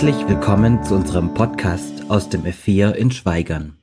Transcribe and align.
Herzlich 0.00 0.28
willkommen 0.28 0.84
zu 0.84 0.94
unserem 0.94 1.34
Podcast 1.34 2.08
aus 2.08 2.28
dem 2.28 2.44
F4 2.44 2.92
in 2.92 3.10
Schweigern. 3.10 3.78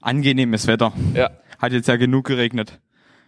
Angenehmes 0.00 0.66
Wetter. 0.66 0.94
Ja. 1.12 1.28
Hat 1.58 1.72
jetzt 1.72 1.88
ja 1.88 1.96
genug 1.96 2.24
geregnet. 2.24 2.80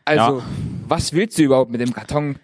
Also, 0.06 0.38
Ja. 0.38 0.45
was 0.88 1.12
willst 1.12 1.37
du 1.37 1.42
überhaupt 1.42 1.70
mit 1.70 1.82
dem 1.82 1.92
Karton? 1.92 2.38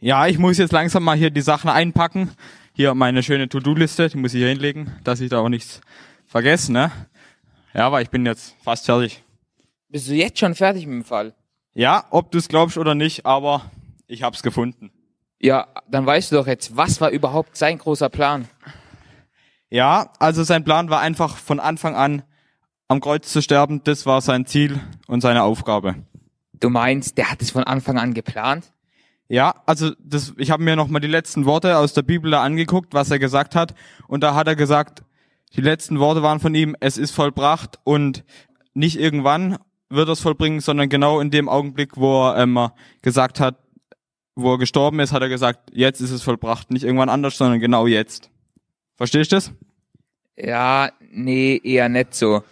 Ja, 0.00 0.26
ich 0.26 0.38
muss 0.38 0.56
jetzt 0.56 0.72
langsam 0.72 1.04
mal 1.04 1.18
hier 1.18 1.28
die 1.28 1.42
Sachen 1.42 1.68
einpacken. 1.68 2.30
Hier 2.72 2.94
meine 2.94 3.22
schöne 3.22 3.46
To-Do-Liste, 3.46 4.08
die 4.08 4.16
muss 4.16 4.32
ich 4.32 4.38
hier 4.38 4.48
hinlegen, 4.48 4.90
dass 5.04 5.20
ich 5.20 5.28
da 5.28 5.40
auch 5.40 5.50
nichts 5.50 5.82
vergesse, 6.24 6.72
ne? 6.72 6.90
Ja, 7.74 7.88
aber 7.88 8.00
ich 8.00 8.08
bin 8.08 8.24
jetzt 8.24 8.56
fast 8.64 8.86
fertig. 8.86 9.22
Bist 9.90 10.08
du 10.08 10.14
jetzt 10.14 10.38
schon 10.38 10.54
fertig 10.54 10.86
mit 10.86 10.94
dem 10.94 11.04
Fall? 11.04 11.34
Ja, 11.74 12.06
ob 12.08 12.30
du 12.30 12.38
es 12.38 12.48
glaubst 12.48 12.78
oder 12.78 12.94
nicht, 12.94 13.26
aber 13.26 13.70
ich 14.06 14.22
hab's 14.22 14.42
gefunden. 14.42 14.90
Ja, 15.42 15.66
dann 15.90 16.06
weißt 16.06 16.32
du 16.32 16.36
doch 16.36 16.46
jetzt, 16.46 16.74
was 16.74 17.02
war 17.02 17.10
überhaupt 17.10 17.54
sein 17.58 17.76
großer 17.76 18.08
Plan? 18.08 18.48
Ja, 19.72 20.10
also 20.18 20.42
sein 20.44 20.64
Plan 20.64 20.90
war 20.90 21.00
einfach 21.00 21.38
von 21.38 21.58
Anfang 21.58 21.94
an 21.94 22.24
am 22.88 23.00
Kreuz 23.00 23.32
zu 23.32 23.40
sterben. 23.40 23.82
Das 23.84 24.04
war 24.04 24.20
sein 24.20 24.44
Ziel 24.44 24.78
und 25.06 25.22
seine 25.22 25.44
Aufgabe. 25.44 25.94
Du 26.52 26.68
meinst, 26.68 27.16
der 27.16 27.30
hat 27.30 27.40
es 27.40 27.52
von 27.52 27.64
Anfang 27.64 27.96
an 27.96 28.12
geplant? 28.12 28.70
Ja, 29.28 29.54
also 29.64 29.92
das, 29.98 30.34
ich 30.36 30.50
habe 30.50 30.62
mir 30.62 30.76
noch 30.76 30.88
mal 30.88 31.00
die 31.00 31.08
letzten 31.08 31.46
Worte 31.46 31.78
aus 31.78 31.94
der 31.94 32.02
Bibel 32.02 32.30
da 32.30 32.42
angeguckt, 32.42 32.92
was 32.92 33.10
er 33.10 33.18
gesagt 33.18 33.54
hat. 33.54 33.74
Und 34.08 34.22
da 34.22 34.34
hat 34.34 34.46
er 34.46 34.56
gesagt, 34.56 35.04
die 35.56 35.62
letzten 35.62 35.98
Worte 36.00 36.22
waren 36.22 36.38
von 36.38 36.54
ihm, 36.54 36.76
es 36.80 36.98
ist 36.98 37.12
vollbracht 37.12 37.78
und 37.82 38.24
nicht 38.74 39.00
irgendwann 39.00 39.56
wird 39.88 40.06
er 40.06 40.12
es 40.12 40.20
vollbringen, 40.20 40.60
sondern 40.60 40.90
genau 40.90 41.18
in 41.18 41.30
dem 41.30 41.48
Augenblick, 41.48 41.96
wo 41.96 42.28
er 42.28 42.42
ähm, 42.42 42.68
gesagt 43.00 43.40
hat, 43.40 43.56
wo 44.34 44.52
er 44.52 44.58
gestorben 44.58 45.00
ist, 45.00 45.12
hat 45.12 45.22
er 45.22 45.30
gesagt, 45.30 45.70
jetzt 45.72 46.02
ist 46.02 46.10
es 46.10 46.22
vollbracht. 46.22 46.70
Nicht 46.70 46.84
irgendwann 46.84 47.08
anders, 47.08 47.38
sondern 47.38 47.58
genau 47.58 47.86
jetzt. 47.86 48.31
Verstehst 49.02 49.32
du 49.32 49.36
das? 49.36 49.52
Ja, 50.36 50.92
nee, 51.10 51.60
eher 51.64 51.88
nicht 51.88 52.14
so. 52.14 52.44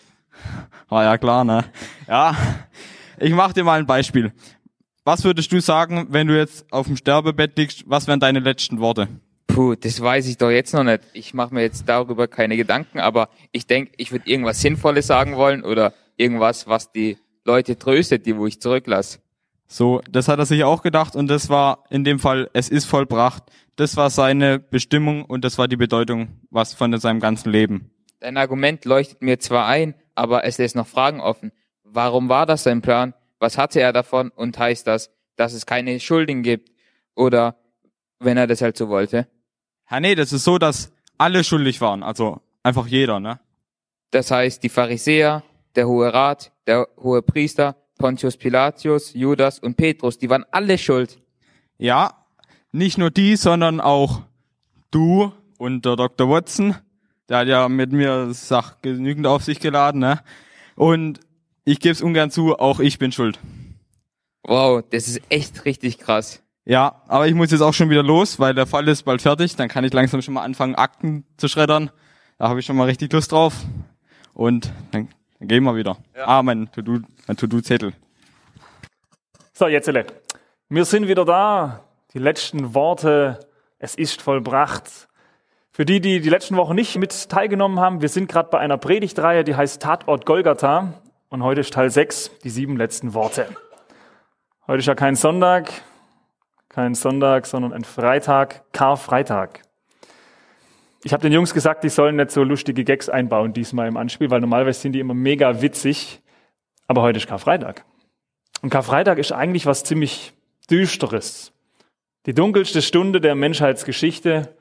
War 0.88 1.04
ja 1.04 1.16
klar, 1.16 1.44
ne? 1.44 1.64
Ja, 2.08 2.36
ich 3.20 3.32
mach 3.32 3.52
dir 3.52 3.62
mal 3.62 3.78
ein 3.78 3.86
Beispiel. 3.86 4.32
Was 5.04 5.22
würdest 5.22 5.52
du 5.52 5.60
sagen, 5.60 6.08
wenn 6.10 6.26
du 6.26 6.36
jetzt 6.36 6.66
auf 6.72 6.88
dem 6.88 6.96
Sterbebett 6.96 7.56
liegst? 7.56 7.84
Was 7.86 8.08
wären 8.08 8.18
deine 8.18 8.40
letzten 8.40 8.80
Worte? 8.80 9.06
Puh, 9.46 9.76
das 9.76 10.00
weiß 10.00 10.26
ich 10.26 10.38
doch 10.38 10.50
jetzt 10.50 10.74
noch 10.74 10.82
nicht. 10.82 11.02
Ich 11.12 11.34
mache 11.34 11.54
mir 11.54 11.62
jetzt 11.62 11.88
darüber 11.88 12.26
keine 12.26 12.56
Gedanken, 12.56 12.98
aber 12.98 13.28
ich 13.52 13.68
denke, 13.68 13.92
ich 13.96 14.10
würde 14.10 14.28
irgendwas 14.28 14.60
Sinnvolles 14.60 15.06
sagen 15.06 15.36
wollen 15.36 15.62
oder 15.62 15.94
irgendwas, 16.16 16.66
was 16.66 16.90
die 16.90 17.16
Leute 17.44 17.78
tröstet, 17.78 18.26
die 18.26 18.36
wo 18.36 18.48
ich 18.48 18.60
zurücklasse. 18.60 19.20
So, 19.68 20.02
das 20.10 20.26
hat 20.26 20.40
er 20.40 20.46
sich 20.46 20.64
auch 20.64 20.82
gedacht 20.82 21.14
und 21.14 21.28
das 21.28 21.48
war 21.48 21.84
in 21.90 22.02
dem 22.02 22.18
Fall, 22.18 22.50
es 22.54 22.68
ist 22.68 22.86
vollbracht. 22.86 23.44
Das 23.80 23.96
war 23.96 24.10
seine 24.10 24.58
Bestimmung 24.58 25.24
und 25.24 25.42
das 25.42 25.56
war 25.56 25.66
die 25.66 25.78
Bedeutung, 25.78 26.38
was 26.50 26.74
von 26.74 26.94
seinem 26.98 27.18
ganzen 27.18 27.50
Leben. 27.50 27.90
Dein 28.18 28.36
Argument 28.36 28.84
leuchtet 28.84 29.22
mir 29.22 29.38
zwar 29.38 29.68
ein, 29.68 29.94
aber 30.14 30.44
es 30.44 30.58
lässt 30.58 30.76
noch 30.76 30.86
Fragen 30.86 31.22
offen. 31.22 31.50
Warum 31.82 32.28
war 32.28 32.44
das 32.44 32.64
sein 32.64 32.82
Plan? 32.82 33.14
Was 33.38 33.56
hatte 33.56 33.80
er 33.80 33.94
davon? 33.94 34.32
Und 34.32 34.58
heißt 34.58 34.86
das, 34.86 35.10
dass 35.36 35.54
es 35.54 35.64
keine 35.64 35.98
Schuldigen 35.98 36.42
gibt? 36.42 36.70
Oder 37.14 37.56
wenn 38.18 38.36
er 38.36 38.46
das 38.46 38.60
halt 38.60 38.76
so 38.76 38.90
wollte? 38.90 39.26
Ja, 39.90 39.98
nee, 39.98 40.14
das 40.14 40.34
ist 40.34 40.44
so, 40.44 40.58
dass 40.58 40.92
alle 41.16 41.42
schuldig 41.42 41.80
waren. 41.80 42.02
Also 42.02 42.42
einfach 42.62 42.86
jeder, 42.86 43.18
ne? 43.18 43.40
Das 44.10 44.30
heißt, 44.30 44.62
die 44.62 44.68
Pharisäer, 44.68 45.42
der 45.74 45.88
Hohe 45.88 46.12
Rat, 46.12 46.52
der 46.66 46.86
Hohe 46.98 47.22
Priester, 47.22 47.76
Pontius 47.96 48.36
Pilatius, 48.36 49.14
Judas 49.14 49.58
und 49.58 49.78
Petrus, 49.78 50.19
die 50.19 50.28
waren 50.28 50.44
alle 50.50 50.76
schuld. 50.76 51.19
Ja, 51.78 52.19
nicht 52.72 52.98
nur 52.98 53.10
die, 53.10 53.36
sondern 53.36 53.81
auch 53.81 54.22
du 54.91 55.32
und 55.58 55.84
der 55.84 55.97
Dr. 55.97 56.28
Watson. 56.28 56.76
Der 57.28 57.38
hat 57.38 57.48
ja 57.48 57.69
mit 57.69 57.92
mir 57.92 58.32
Sach 58.32 58.81
genügend 58.82 59.26
auf 59.26 59.44
sich 59.44 59.60
geladen, 59.60 60.00
ne? 60.00 60.20
Und 60.75 61.20
ich 61.64 61.81
gebe 61.81 61.92
es 61.92 62.03
ungern 62.03 62.31
zu, 62.31 62.58
auch 62.58 62.81
ich 62.81 62.98
bin 62.98 63.12
schuld. 63.12 63.38
Wow, 64.42 64.82
das 64.91 65.06
ist 65.06 65.20
echt 65.28 65.64
richtig 65.64 65.98
krass. 65.98 66.42
Ja, 66.64 67.03
aber 67.08 67.26
ich 67.28 67.34
muss 67.34 67.50
jetzt 67.50 67.60
auch 67.60 67.75
schon 67.75 67.91
wieder 67.91 68.03
los, 68.03 68.38
weil 68.38 68.54
der 68.54 68.66
Fall 68.66 68.88
ist 68.88 69.02
bald 69.04 69.22
fertig. 69.22 69.56
Dann 69.56 69.69
kann 69.69 69.84
ich 69.84 69.92
langsam 69.92 70.22
schon 70.22 70.34
mal 70.34 70.42
anfangen, 70.42 70.75
Akten 70.75 71.25
zu 71.37 71.48
schreddern. 71.48 71.91
Da 72.38 72.48
habe 72.48 72.60
ich 72.60 72.66
schon 72.66 72.76
mal 72.76 72.84
richtig 72.84 73.12
Lust 73.12 73.32
drauf. 73.32 73.54
Und 74.34 74.72
dann, 74.92 75.08
dann 75.38 75.48
gehen 75.48 75.64
wir 75.64 75.76
wieder. 75.76 75.98
Ah, 76.14 76.42
mein 76.42 76.70
To-Do, 76.72 77.00
mein 77.26 77.37
To-Do-Zettel. 77.37 77.92
So, 79.52 79.69
jetzt, 79.69 79.91
wir 80.69 80.84
sind 80.84 81.06
wieder 81.06 81.25
da. 81.25 81.84
Die 82.12 82.19
letzten 82.19 82.75
Worte, 82.75 83.38
es 83.78 83.94
ist 83.94 84.21
vollbracht. 84.21 85.09
Für 85.71 85.84
die, 85.84 86.00
die 86.00 86.21
die 86.21 86.28
letzten 86.28 86.56
Wochen 86.56 86.75
nicht 86.75 86.97
mit 86.98 87.28
teilgenommen 87.28 87.78
haben, 87.78 88.03
wir 88.03 88.09
sind 88.09 88.28
gerade 88.28 88.48
bei 88.50 88.59
einer 88.59 88.78
Predigtreihe, 88.78 89.44
die 89.44 89.54
heißt 89.54 89.81
Tatort 89.81 90.26
Golgatha. 90.26 90.94
Und 91.28 91.44
heute 91.44 91.60
ist 91.60 91.72
Teil 91.72 91.88
6, 91.88 92.32
die 92.43 92.50
sieben 92.50 92.76
letzten 92.76 93.15
Worte. 93.15 93.47
Heute 94.66 94.81
ist 94.81 94.87
ja 94.87 94.97
kein 94.97 95.15
Sonntag, 95.15 95.70
kein 96.69 96.97
Sonntag, 96.97 97.47
sondern 97.47 97.72
ein 97.72 97.84
Freitag, 97.84 98.65
Karfreitag. 98.72 99.62
Ich 101.04 101.12
habe 101.12 101.22
den 101.22 101.32
Jungs 101.32 101.54
gesagt, 101.54 101.84
die 101.84 101.91
sollen 101.91 102.16
nicht 102.16 102.32
so 102.32 102.43
lustige 102.43 102.82
Gags 102.82 103.09
einbauen 103.09 103.53
diesmal 103.53 103.87
im 103.87 103.97
Anspiel, 103.97 104.31
weil 104.32 104.41
normalerweise 104.41 104.81
sind 104.81 104.94
die 104.94 105.00
immer 105.00 105.15
mega 105.15 105.62
witzig. 105.62 106.20
Aber 106.88 107.03
heute 107.03 107.19
ist 107.19 107.28
Karfreitag. 107.28 107.84
Und 108.62 108.70
Karfreitag 108.70 109.19
ist 109.19 109.31
eigentlich 109.31 109.65
was 109.66 109.84
ziemlich 109.84 110.32
Düsteres. 110.69 111.53
Die 112.26 112.34
dunkelste 112.34 112.82
Stunde 112.82 113.20
der 113.20 113.34
Menschheitsgeschichte. 113.34 114.54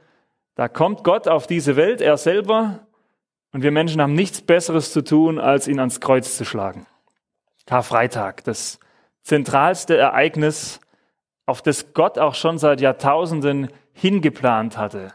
Da 0.55 0.67
kommt 0.67 1.03
Gott 1.03 1.27
auf 1.27 1.47
diese 1.47 1.75
Welt, 1.75 2.01
er 2.01 2.17
selber, 2.17 2.87
und 3.51 3.63
wir 3.63 3.71
Menschen 3.71 4.01
haben 4.01 4.13
nichts 4.13 4.41
Besseres 4.41 4.93
zu 4.93 5.03
tun, 5.03 5.39
als 5.39 5.67
ihn 5.67 5.79
ans 5.79 5.99
Kreuz 5.99 6.37
zu 6.37 6.45
schlagen. 6.45 6.85
Karfreitag, 7.65 8.43
das 8.43 8.79
zentralste 9.23 9.97
Ereignis, 9.97 10.79
auf 11.45 11.61
das 11.61 11.93
Gott 11.93 12.19
auch 12.19 12.35
schon 12.35 12.57
seit 12.57 12.79
Jahrtausenden 12.79 13.69
hingeplant 13.93 14.77
hatte. 14.77 15.13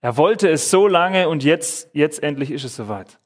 Er 0.00 0.16
wollte 0.16 0.48
es 0.48 0.70
so 0.70 0.86
lange 0.86 1.28
und 1.28 1.44
jetzt, 1.44 1.90
jetzt 1.94 2.22
endlich 2.22 2.50
ist 2.50 2.64
es 2.64 2.74
soweit. 2.74 3.18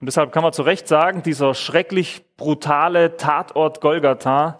Und 0.00 0.06
deshalb 0.06 0.32
kann 0.32 0.42
man 0.42 0.52
zu 0.52 0.62
Recht 0.62 0.88
sagen, 0.88 1.22
dieser 1.22 1.54
schrecklich 1.54 2.24
brutale 2.36 3.16
Tatort 3.16 3.80
Golgatha, 3.80 4.58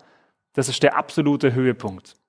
das 0.52 0.68
ist 0.68 0.82
der 0.82 0.96
absolute 0.96 1.54
Höhepunkt. 1.54 2.19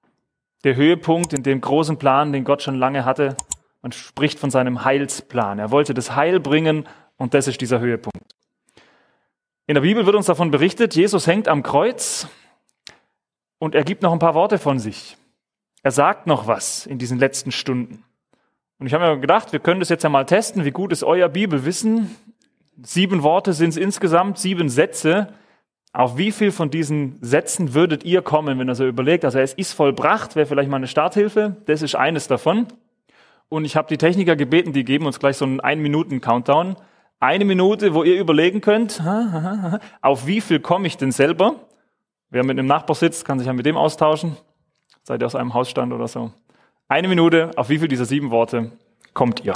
Der 0.63 0.75
Höhepunkt 0.75 1.33
in 1.33 1.44
dem 1.44 1.61
großen 1.61 1.97
Plan, 1.97 2.33
den 2.33 2.44
Gott 2.44 2.61
schon 2.61 2.75
lange 2.75 3.05
hatte. 3.05 3.35
Man 3.81 3.91
spricht 3.91 4.39
von 4.39 4.51
seinem 4.51 4.83
Heilsplan. 4.85 5.59
Er 5.59 5.72
wollte 5.72 5.94
das 5.94 6.16
Heil 6.16 6.39
bringen 6.39 6.88
und 7.17 7.33
das 7.33 7.47
ist 7.47 7.61
dieser 7.61 7.79
Höhepunkt. 7.79 8.35
In 9.67 9.75
der 9.75 9.81
Bibel 9.81 10.05
wird 10.05 10.16
uns 10.16 10.25
davon 10.25 10.51
berichtet, 10.51 10.95
Jesus 10.95 11.27
hängt 11.27 11.47
am 11.47 11.63
Kreuz 11.63 12.27
und 13.57 13.75
er 13.75 13.83
gibt 13.83 14.01
noch 14.01 14.11
ein 14.11 14.19
paar 14.19 14.35
Worte 14.35 14.57
von 14.57 14.79
sich. 14.79 15.17
Er 15.83 15.91
sagt 15.91 16.27
noch 16.27 16.47
was 16.47 16.85
in 16.85 16.97
diesen 16.97 17.17
letzten 17.17 17.51
Stunden. 17.51 18.03
Und 18.79 18.88
ich 18.88 18.93
habe 18.93 19.05
mir 19.05 19.19
gedacht, 19.19 19.53
wir 19.53 19.59
können 19.59 19.79
das 19.79 19.89
jetzt 19.89 20.03
ja 20.03 20.09
mal 20.09 20.25
testen. 20.25 20.66
Wie 20.66 20.72
gut 20.72 20.91
ist 20.91 21.03
euer 21.03 21.29
Bibelwissen? 21.29 22.16
Sieben 22.81 23.23
Worte 23.23 23.53
sind 23.53 23.69
es 23.69 23.78
insgesamt, 23.78 24.39
sieben 24.39 24.69
Sätze. 24.69 25.33
Auf 25.94 26.18
wie 26.18 26.31
viel 26.31 26.52
von 26.52 26.69
diesen 26.69 27.18
Sätzen 27.22 27.74
würdet 27.74 28.06
ihr 28.06 28.22
kommen, 28.22 28.57
wenn 28.57 28.69
ihr 28.69 28.75
so 28.75 28.88
überlegt? 28.88 29.25
Also 29.25 29.40
es 29.40 29.53
ist 29.53 29.74
vollbracht, 29.74 30.35
wäre 30.35 30.46
vielleicht 30.46 30.69
mal 30.69 30.78
eine 30.78 30.88
Starthilfe. 30.88 31.57
Das 31.66 31.81
ist 31.81 31.96
eines 31.96 32.28
davon. 32.28 32.68
Und 33.50 33.66
ich 33.66 33.75
habe 33.75 33.90
die 33.90 33.97
Techniker 33.97 34.38
gebeten, 34.38 34.72
die 34.72 34.85
geben 34.85 35.06
uns 35.06 35.19
gleich 35.19 35.35
so 35.35 35.44
einen 35.44 35.59
Ein-Minuten-Countdown. 35.59 36.78
Eine 37.20 37.46
Minute, 37.46 37.93
wo 37.93 38.03
ihr 38.03 38.17
überlegen 38.20 38.61
könnt, 38.61 39.02
auf 40.02 40.26
wie 40.26 40.40
viel 40.40 40.61
komme 40.61 40.88
ich 40.88 40.96
denn 40.96 41.11
selber? 41.11 41.55
Wer 42.29 42.46
mit 42.46 42.58
einem 42.58 42.67
Nachbar 42.67 42.96
sitzt, 42.96 43.26
kann 43.26 43.40
sich 43.40 43.47
ja 43.47 43.53
mit 43.53 43.66
dem 43.66 43.76
austauschen. 43.76 44.38
Seid 45.03 45.22
ihr 45.22 45.26
aus 45.26 45.35
einem 45.35 45.53
Hausstand 45.53 45.91
oder 45.91 46.08
so. 46.08 46.32
Eine 46.88 47.09
Minute, 47.09 47.52
auf 47.58 47.67
wie 47.67 47.78
viel 47.78 47.90
dieser 47.90 48.05
sieben 48.05 48.32
Worte 48.32 48.72
kommt 49.14 49.43
ihr? 49.43 49.55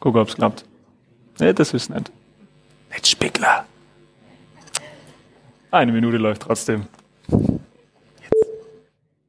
Guck, 0.00 0.16
ob's 0.16 0.34
klappt. 0.34 0.64
Nee, 1.38 1.52
das 1.52 1.74
ist 1.74 1.90
nicht. 1.90 2.10
Nicht 2.90 3.06
Spickler. 3.06 3.66
Eine 5.72 5.92
Minute 5.92 6.16
läuft 6.16 6.42
trotzdem. 6.42 6.86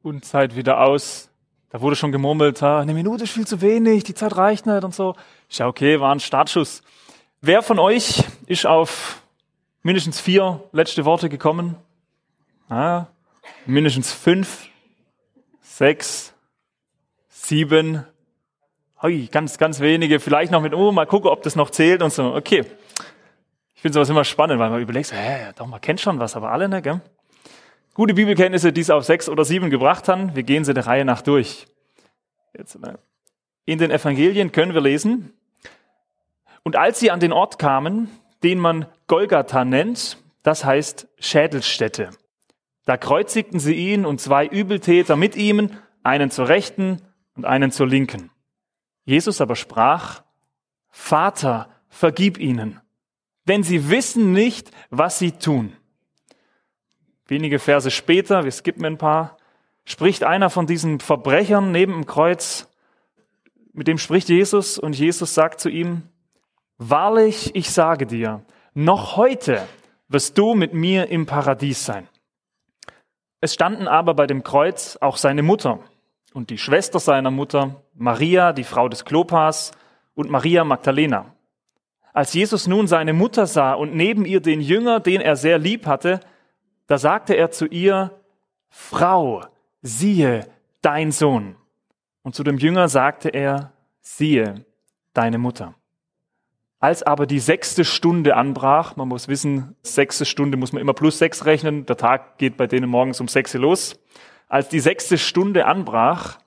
Und 0.02 0.24
Zeit 0.24 0.56
wieder 0.56 0.80
aus. 0.80 1.30
Da 1.70 1.80
wurde 1.80 1.94
schon 1.94 2.10
gemurmelt, 2.10 2.60
ah, 2.64 2.80
eine 2.80 2.94
Minute 2.94 3.24
ist 3.24 3.32
viel 3.32 3.46
zu 3.46 3.60
wenig, 3.60 4.02
die 4.02 4.14
Zeit 4.14 4.36
reicht 4.36 4.66
nicht 4.66 4.82
und 4.82 4.92
so. 4.92 5.14
Ist 5.48 5.60
ja 5.60 5.68
okay, 5.68 6.00
war 6.00 6.12
ein 6.12 6.18
Startschuss. 6.18 6.82
Wer 7.40 7.62
von 7.62 7.78
euch 7.78 8.24
ist 8.46 8.66
auf 8.66 9.22
mindestens 9.82 10.20
vier 10.20 10.60
letzte 10.72 11.04
Worte 11.04 11.28
gekommen? 11.28 11.76
Ah, 12.68 13.06
mindestens 13.64 14.12
fünf, 14.12 14.68
sechs, 15.60 16.34
sieben. 17.28 18.04
Ui, 19.00 19.28
ganz, 19.28 19.58
ganz 19.58 19.78
wenige. 19.78 20.18
Vielleicht 20.18 20.50
noch 20.50 20.60
mit, 20.60 20.74
oh, 20.74 20.90
mal 20.90 21.06
gucken, 21.06 21.30
ob 21.30 21.42
das 21.44 21.54
noch 21.54 21.70
zählt 21.70 22.02
und 22.02 22.12
so. 22.12 22.34
Okay. 22.34 22.64
Ich 23.82 23.84
finde 23.84 23.94
sowas 23.94 24.10
immer 24.10 24.22
spannend, 24.22 24.60
weil 24.60 24.70
man 24.70 24.80
überlegt, 24.80 25.12
hä, 25.12 25.50
doch, 25.56 25.66
man 25.66 25.80
kennt 25.80 26.00
schon 26.00 26.20
was, 26.20 26.36
aber 26.36 26.52
alle, 26.52 26.68
ne, 26.68 26.80
gell? 26.82 27.00
Gute 27.94 28.14
Bibelkenntnisse, 28.14 28.72
die 28.72 28.80
es 28.80 28.90
auf 28.90 29.02
sechs 29.02 29.28
oder 29.28 29.44
sieben 29.44 29.70
gebracht 29.70 30.06
haben. 30.06 30.36
Wir 30.36 30.44
gehen 30.44 30.64
sie 30.64 30.72
der 30.72 30.86
Reihe 30.86 31.04
nach 31.04 31.20
durch. 31.20 31.66
Jetzt, 32.56 32.78
ne? 32.78 33.00
In 33.64 33.78
den 33.80 33.90
Evangelien 33.90 34.52
können 34.52 34.72
wir 34.72 34.80
lesen, 34.80 35.32
Und 36.62 36.76
als 36.76 37.00
sie 37.00 37.10
an 37.10 37.18
den 37.18 37.32
Ort 37.32 37.58
kamen, 37.58 38.08
den 38.44 38.60
man 38.60 38.86
Golgatha 39.08 39.64
nennt, 39.64 40.16
das 40.44 40.64
heißt 40.64 41.08
Schädelstätte, 41.18 42.10
da 42.84 42.96
kreuzigten 42.96 43.58
sie 43.58 43.74
ihn 43.74 44.06
und 44.06 44.20
zwei 44.20 44.46
Übeltäter 44.46 45.16
mit 45.16 45.34
ihm, 45.34 45.70
einen 46.04 46.30
zur 46.30 46.48
Rechten 46.48 47.02
und 47.34 47.46
einen 47.46 47.72
zur 47.72 47.88
Linken. 47.88 48.30
Jesus 49.06 49.40
aber 49.40 49.56
sprach, 49.56 50.22
Vater, 50.88 51.68
vergib 51.88 52.38
ihnen, 52.38 52.80
denn 53.48 53.62
sie 53.62 53.90
wissen 53.90 54.32
nicht, 54.32 54.70
was 54.90 55.18
sie 55.18 55.32
tun. 55.32 55.76
Wenige 57.26 57.58
Verse 57.58 57.90
später, 57.90 58.44
wir 58.44 58.50
skippen 58.50 58.84
ein 58.84 58.98
paar, 58.98 59.36
spricht 59.84 60.24
einer 60.24 60.50
von 60.50 60.66
diesen 60.66 61.00
Verbrechern 61.00 61.72
neben 61.72 61.92
dem 61.92 62.06
Kreuz, 62.06 62.68
mit 63.72 63.88
dem 63.88 63.98
spricht 63.98 64.28
Jesus 64.28 64.78
und 64.78 64.98
Jesus 64.98 65.34
sagt 65.34 65.60
zu 65.60 65.68
ihm, 65.68 66.02
Wahrlich, 66.78 67.54
ich 67.54 67.70
sage 67.70 68.06
dir, 68.06 68.44
noch 68.74 69.16
heute 69.16 69.66
wirst 70.08 70.36
du 70.36 70.54
mit 70.54 70.74
mir 70.74 71.08
im 71.08 71.26
Paradies 71.26 71.84
sein. 71.84 72.08
Es 73.40 73.54
standen 73.54 73.88
aber 73.88 74.14
bei 74.14 74.26
dem 74.26 74.42
Kreuz 74.42 74.98
auch 75.00 75.16
seine 75.16 75.42
Mutter 75.42 75.78
und 76.32 76.50
die 76.50 76.58
Schwester 76.58 76.98
seiner 76.98 77.30
Mutter, 77.30 77.82
Maria, 77.94 78.52
die 78.52 78.64
Frau 78.64 78.88
des 78.88 79.04
Klopas, 79.04 79.72
und 80.14 80.30
Maria 80.30 80.64
Magdalena. 80.64 81.34
Als 82.12 82.34
Jesus 82.34 82.66
nun 82.66 82.86
seine 82.86 83.12
Mutter 83.12 83.46
sah 83.46 83.72
und 83.72 83.94
neben 83.94 84.24
ihr 84.24 84.40
den 84.40 84.60
Jünger, 84.60 85.00
den 85.00 85.20
er 85.20 85.36
sehr 85.36 85.58
lieb 85.58 85.86
hatte, 85.86 86.20
da 86.86 86.98
sagte 86.98 87.34
er 87.34 87.50
zu 87.50 87.66
ihr, 87.66 88.10
Frau, 88.68 89.44
siehe 89.80 90.46
dein 90.82 91.10
Sohn. 91.10 91.56
Und 92.22 92.34
zu 92.34 92.44
dem 92.44 92.58
Jünger 92.58 92.88
sagte 92.88 93.30
er, 93.30 93.72
siehe 94.00 94.64
deine 95.14 95.38
Mutter. 95.38 95.74
Als 96.80 97.02
aber 97.02 97.26
die 97.26 97.38
sechste 97.38 97.84
Stunde 97.84 98.36
anbrach, 98.36 98.96
man 98.96 99.08
muss 99.08 99.28
wissen, 99.28 99.76
sechste 99.82 100.24
Stunde 100.24 100.56
muss 100.56 100.72
man 100.72 100.82
immer 100.82 100.94
plus 100.94 101.18
sechs 101.18 101.44
rechnen, 101.44 101.86
der 101.86 101.96
Tag 101.96 102.38
geht 102.38 102.56
bei 102.56 102.66
denen 102.66 102.90
morgens 102.90 103.20
um 103.20 103.28
sechs 103.28 103.54
los. 103.54 104.00
Als 104.48 104.68
die 104.68 104.80
sechste 104.80 105.16
Stunde 105.16 105.66
anbrach, 105.66 106.38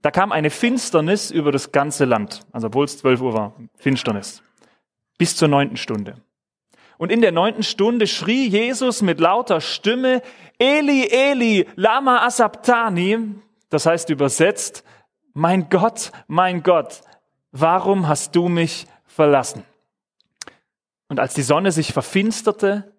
da 0.00 0.10
kam 0.10 0.32
eine 0.32 0.50
Finsternis 0.50 1.30
über 1.30 1.52
das 1.52 1.72
ganze 1.72 2.06
Land, 2.06 2.40
also 2.52 2.68
obwohl 2.68 2.86
es 2.86 2.98
zwölf 2.98 3.20
Uhr 3.20 3.34
war, 3.34 3.52
Finsternis, 3.76 4.42
bis 5.22 5.36
zur 5.36 5.46
neunten 5.46 5.76
Stunde. 5.76 6.16
Und 6.98 7.12
in 7.12 7.20
der 7.20 7.30
neunten 7.30 7.62
Stunde 7.62 8.08
schrie 8.08 8.48
Jesus 8.48 9.02
mit 9.02 9.20
lauter 9.20 9.60
Stimme, 9.60 10.20
Eli, 10.58 11.06
Eli, 11.12 11.68
lama 11.76 12.26
asabtani, 12.26 13.36
das 13.70 13.86
heißt 13.86 14.10
übersetzt, 14.10 14.82
mein 15.32 15.68
Gott, 15.68 16.10
mein 16.26 16.64
Gott, 16.64 17.02
warum 17.52 18.08
hast 18.08 18.34
du 18.34 18.48
mich 18.48 18.88
verlassen? 19.06 19.62
Und 21.06 21.20
als 21.20 21.34
die 21.34 21.42
Sonne 21.42 21.70
sich 21.70 21.92
verfinsterte, 21.92 22.92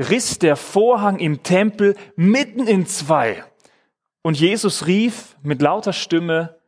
riss 0.00 0.40
der 0.40 0.56
Vorhang 0.56 1.20
im 1.20 1.44
Tempel 1.44 1.94
mitten 2.16 2.66
in 2.66 2.88
zwei. 2.88 3.44
Und 4.22 4.36
Jesus 4.36 4.88
rief 4.88 5.36
mit 5.44 5.62
lauter 5.62 5.92
Stimme, 5.92 6.58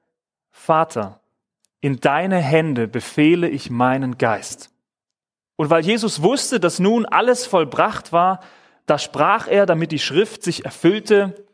Vater, 0.53 1.21
in 1.81 1.99
deine 1.99 2.39
Hände 2.39 2.87
befehle 2.87 3.49
ich 3.49 3.71
meinen 3.71 4.17
Geist. 4.17 4.71
Und 5.61 5.69
weil 5.69 5.85
Jesus 5.85 6.23
wusste, 6.23 6.59
dass 6.59 6.79
nun 6.79 7.05
alles 7.05 7.45
vollbracht 7.45 8.15
war, 8.15 8.41
da 8.87 8.99
sprach 8.99 9.47
er, 9.47 9.67
damit 9.67 9.93
die 9.93 9.99
Schrift 9.99 10.43
sich 10.43 10.65
erfüllte, 10.65 11.45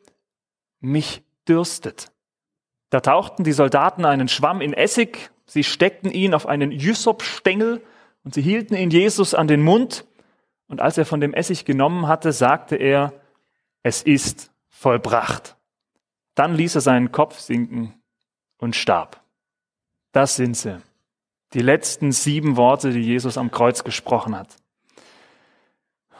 mich 0.79 1.25
dürstet. 1.49 2.13
Da 2.91 3.01
tauchten 3.01 3.43
die 3.43 3.51
Soldaten 3.51 4.05
einen 4.05 4.29
Schwamm 4.29 4.61
in 4.61 4.75
Essig, 4.75 5.33
sie 5.45 5.65
steckten 5.65 6.13
ihn 6.13 6.35
auf 6.35 6.47
einen 6.47 6.71
Jysopstängel 6.71 7.83
und 8.23 8.35
sie 8.35 8.43
hielten 8.43 8.77
ihn 8.77 8.91
Jesus 8.91 9.35
an 9.35 9.49
den 9.49 9.63
Mund, 9.63 10.05
und 10.69 10.81
als 10.81 10.97
er 10.99 11.05
von 11.05 11.21
dem 11.21 11.35
Essig 11.35 11.65
genommen 11.65 12.07
hatte, 12.07 12.31
sagte 12.31 12.77
er, 12.77 13.13
es 13.83 14.05
ist 14.05 14.53
vollbracht. 14.69 15.57
Dann 16.37 16.55
ließ 16.55 16.77
er 16.77 16.81
seinen 16.81 17.11
Kopf 17.11 17.41
sinken 17.41 18.01
und 18.59 18.77
starb. 18.77 19.21
Das 20.13 20.37
sind 20.37 20.57
sie. 20.57 20.81
Die 21.53 21.61
letzten 21.61 22.13
sieben 22.13 22.57
Worte, 22.57 22.91
die 22.91 23.03
Jesus 23.03 23.39
am 23.39 23.51
Kreuz 23.51 23.85
gesprochen 23.85 24.37
hat. 24.37 24.49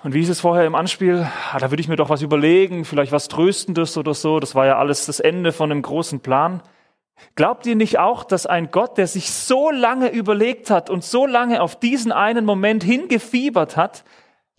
Und 0.03 0.15
wie 0.15 0.21
ist 0.21 0.29
es 0.29 0.41
vorher 0.41 0.67
im 0.67 0.75
Anspiel? 0.75 1.27
Ah, 1.53 1.59
da 1.59 1.71
würde 1.71 1.81
ich 1.81 1.89
mir 1.89 1.97
doch 1.97 2.11
was 2.11 2.23
überlegen, 2.23 2.85
vielleicht 2.85 3.13
was 3.13 3.29
Tröstendes 3.29 3.97
oder 3.99 4.15
so. 4.15 4.39
Das 4.39 4.55
war 4.55 4.67
ja 4.67 4.79
alles 4.79 5.07
das 5.07 5.19
Ende 5.19 5.53
von 5.53 5.71
einem 5.71 5.83
großen 5.83 6.21
Plan. 6.21 6.63
Glaubt 7.35 7.67
ihr 7.67 7.77
nicht 7.77 7.99
auch, 7.99 8.25
dass 8.25 8.47
ein 8.47 8.71
Gott, 8.71 8.99
der 8.99 9.07
sich 9.07 9.33
so 9.33 9.71
lange 9.71 10.11
überlegt 10.11 10.71
hat 10.71 10.91
und 10.91 11.03
so 11.03 11.27
lange 11.27 11.61
auf 11.61 11.79
diesen 11.79 12.13
einen 12.13 12.45
Moment 12.45 12.85
hingefiebert 12.85 13.77
hat, 13.77 14.05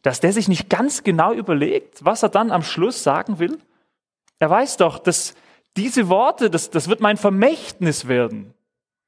dass 0.01 0.19
der 0.19 0.33
sich 0.33 0.47
nicht 0.47 0.69
ganz 0.69 1.03
genau 1.03 1.33
überlegt, 1.33 2.03
was 2.03 2.23
er 2.23 2.29
dann 2.29 2.51
am 2.51 2.63
Schluss 2.63 3.03
sagen 3.03 3.39
will? 3.39 3.57
Er 4.39 4.49
weiß 4.49 4.77
doch, 4.77 4.99
dass 4.99 5.35
diese 5.75 6.09
Worte, 6.09 6.49
das, 6.49 6.69
das 6.69 6.89
wird 6.89 7.01
mein 7.01 7.17
Vermächtnis 7.17 8.07
werden. 8.07 8.53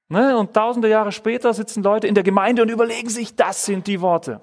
Ne? 0.09 0.37
Und 0.37 0.53
tausende 0.53 0.89
Jahre 0.89 1.11
später 1.11 1.53
sitzen 1.53 1.83
Leute 1.83 2.07
in 2.07 2.15
der 2.15 2.23
Gemeinde 2.23 2.61
und 2.61 2.69
überlegen 2.69 3.09
sich, 3.09 3.35
das 3.35 3.65
sind 3.65 3.87
die 3.87 4.01
Worte. 4.01 4.41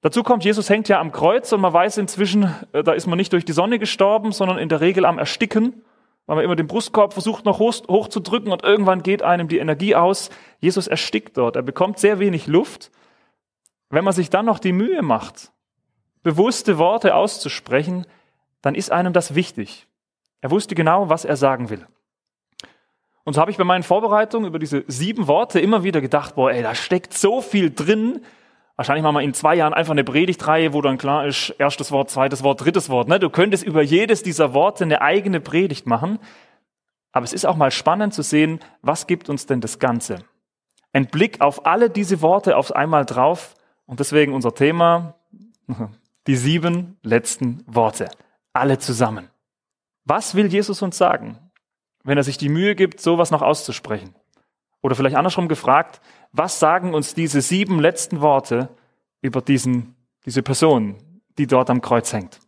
Dazu 0.00 0.22
kommt, 0.22 0.44
Jesus 0.44 0.70
hängt 0.70 0.88
ja 0.88 1.00
am 1.00 1.12
Kreuz 1.12 1.52
und 1.52 1.60
man 1.60 1.72
weiß 1.72 1.98
inzwischen, 1.98 2.54
äh, 2.72 2.82
da 2.82 2.92
ist 2.92 3.06
man 3.06 3.16
nicht 3.16 3.32
durch 3.32 3.44
die 3.44 3.52
Sonne 3.52 3.78
gestorben, 3.78 4.32
sondern 4.32 4.58
in 4.58 4.68
der 4.68 4.80
Regel 4.80 5.04
am 5.04 5.18
Ersticken 5.18 5.82
weil 6.26 6.36
man 6.36 6.44
immer 6.44 6.56
den 6.56 6.66
Brustkorb 6.66 7.12
versucht 7.12 7.44
noch 7.44 7.58
hoch, 7.58 7.74
hoch 7.88 8.08
und 8.14 8.64
irgendwann 8.64 9.02
geht 9.02 9.22
einem 9.22 9.48
die 9.48 9.58
Energie 9.58 9.94
aus. 9.94 10.30
Jesus 10.58 10.86
erstickt 10.86 11.36
dort, 11.36 11.56
er 11.56 11.62
bekommt 11.62 11.98
sehr 11.98 12.18
wenig 12.18 12.46
Luft. 12.46 12.90
Wenn 13.90 14.04
man 14.04 14.14
sich 14.14 14.30
dann 14.30 14.46
noch 14.46 14.58
die 14.58 14.72
Mühe 14.72 15.02
macht, 15.02 15.52
bewusste 16.22 16.78
Worte 16.78 17.14
auszusprechen, 17.14 18.06
dann 18.62 18.74
ist 18.74 18.90
einem 18.90 19.12
das 19.12 19.34
wichtig. 19.34 19.86
Er 20.40 20.50
wusste 20.50 20.74
genau, 20.74 21.10
was 21.10 21.24
er 21.24 21.36
sagen 21.36 21.68
will. 21.68 21.86
Und 23.24 23.34
so 23.34 23.40
habe 23.40 23.50
ich 23.50 23.56
bei 23.56 23.64
meinen 23.64 23.82
Vorbereitungen 23.82 24.46
über 24.46 24.58
diese 24.58 24.84
sieben 24.86 25.26
Worte 25.26 25.58
immer 25.58 25.82
wieder 25.82 26.00
gedacht, 26.00 26.34
boah, 26.34 26.50
ey, 26.50 26.62
da 26.62 26.74
steckt 26.74 27.14
so 27.14 27.40
viel 27.40 27.70
drin, 27.70 28.20
Wahrscheinlich 28.76 29.04
machen 29.04 29.14
wir 29.14 29.22
in 29.22 29.34
zwei 29.34 29.54
Jahren 29.54 29.72
einfach 29.72 29.92
eine 29.92 30.02
Predigtreihe, 30.02 30.72
wo 30.72 30.82
dann 30.82 30.98
klar 30.98 31.26
ist, 31.26 31.50
erstes 31.58 31.92
Wort, 31.92 32.10
zweites 32.10 32.42
Wort, 32.42 32.64
drittes 32.64 32.88
Wort. 32.88 33.08
Ne? 33.08 33.20
Du 33.20 33.30
könntest 33.30 33.64
über 33.64 33.82
jedes 33.82 34.24
dieser 34.24 34.52
Worte 34.52 34.82
eine 34.82 35.00
eigene 35.00 35.40
Predigt 35.40 35.86
machen. 35.86 36.18
Aber 37.12 37.22
es 37.22 37.32
ist 37.32 37.46
auch 37.46 37.54
mal 37.54 37.70
spannend 37.70 38.14
zu 38.14 38.22
sehen, 38.22 38.58
was 38.82 39.06
gibt 39.06 39.28
uns 39.28 39.46
denn 39.46 39.60
das 39.60 39.78
Ganze? 39.78 40.24
Ein 40.92 41.06
Blick 41.06 41.40
auf 41.40 41.66
alle 41.66 41.88
diese 41.88 42.20
Worte 42.20 42.56
auf 42.56 42.74
einmal 42.74 43.04
drauf. 43.04 43.54
Und 43.86 44.00
deswegen 44.00 44.32
unser 44.32 44.54
Thema, 44.54 45.14
die 46.26 46.36
sieben 46.36 46.98
letzten 47.02 47.62
Worte. 47.68 48.08
Alle 48.52 48.78
zusammen. 48.78 49.30
Was 50.04 50.34
will 50.34 50.46
Jesus 50.46 50.82
uns 50.82 50.98
sagen, 50.98 51.38
wenn 52.04 52.18
er 52.18 52.22
sich 52.24 52.38
die 52.38 52.48
Mühe 52.48 52.74
gibt, 52.74 53.00
sowas 53.00 53.30
noch 53.30 53.42
auszusprechen? 53.42 54.14
Oder 54.82 54.94
vielleicht 54.94 55.16
andersrum 55.16 55.48
gefragt, 55.48 56.00
was 56.32 56.60
sagen 56.60 56.94
uns 56.94 57.14
diese 57.14 57.40
sieben 57.40 57.80
letzten 57.80 58.20
Worte 58.20 58.68
über 59.22 59.40
diesen, 59.40 59.96
diese 60.26 60.42
Person, 60.42 60.96
die 61.38 61.46
dort 61.46 61.70
am 61.70 61.80
Kreuz 61.80 62.12
hängt? 62.12 62.38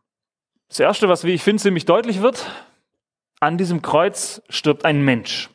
Das 0.68 0.80
Erste, 0.80 1.08
was, 1.08 1.24
wie 1.24 1.32
ich 1.32 1.42
finde, 1.42 1.62
ziemlich 1.62 1.86
deutlich 1.86 2.20
wird, 2.20 2.50
an 3.40 3.56
diesem 3.56 3.82
Kreuz 3.82 4.42
stirbt 4.48 4.84
ein 4.84 5.04
Mensch. 5.04 5.50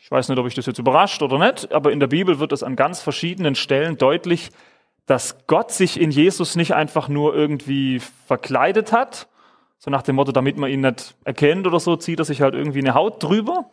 Ich 0.00 0.10
weiß 0.10 0.28
nicht, 0.28 0.38
ob 0.38 0.46
ich 0.46 0.54
das 0.54 0.66
jetzt 0.66 0.78
überrascht 0.78 1.22
oder 1.22 1.38
nicht, 1.38 1.72
aber 1.72 1.92
in 1.92 2.00
der 2.00 2.08
Bibel 2.08 2.40
wird 2.40 2.52
es 2.52 2.62
an 2.62 2.76
ganz 2.76 3.00
verschiedenen 3.00 3.54
Stellen 3.54 3.96
deutlich, 3.96 4.50
dass 5.06 5.46
Gott 5.46 5.70
sich 5.70 6.00
in 6.00 6.10
Jesus 6.10 6.56
nicht 6.56 6.74
einfach 6.74 7.08
nur 7.08 7.34
irgendwie 7.34 8.00
verkleidet 8.26 8.92
hat, 8.92 9.28
so 9.80 9.90
nach 9.90 10.02
dem 10.02 10.16
Motto, 10.16 10.30
damit 10.30 10.58
man 10.58 10.70
ihn 10.70 10.82
nicht 10.82 11.16
erkennt 11.24 11.66
oder 11.66 11.80
so, 11.80 11.96
zieht 11.96 12.18
er 12.18 12.26
sich 12.26 12.42
halt 12.42 12.54
irgendwie 12.54 12.80
eine 12.80 12.94
Haut 12.94 13.22
drüber, 13.22 13.70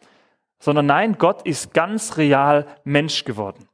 sondern 0.57 0.85
nein, 0.85 1.17
Gott 1.17 1.45
ist 1.45 1.73
ganz 1.73 2.17
real 2.17 2.65
Mensch 2.85 3.25
geworden. 3.25 3.67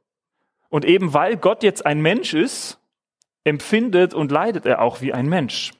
Und 0.68 0.84
eben 0.84 1.14
weil 1.14 1.36
Gott 1.36 1.62
jetzt 1.62 1.86
ein 1.86 2.00
Mensch 2.00 2.34
ist, 2.34 2.80
empfindet 3.44 4.14
und 4.14 4.32
leidet 4.32 4.66
er 4.66 4.82
auch 4.82 5.00
wie 5.00 5.12
ein 5.12 5.28
Mensch. 5.28 5.72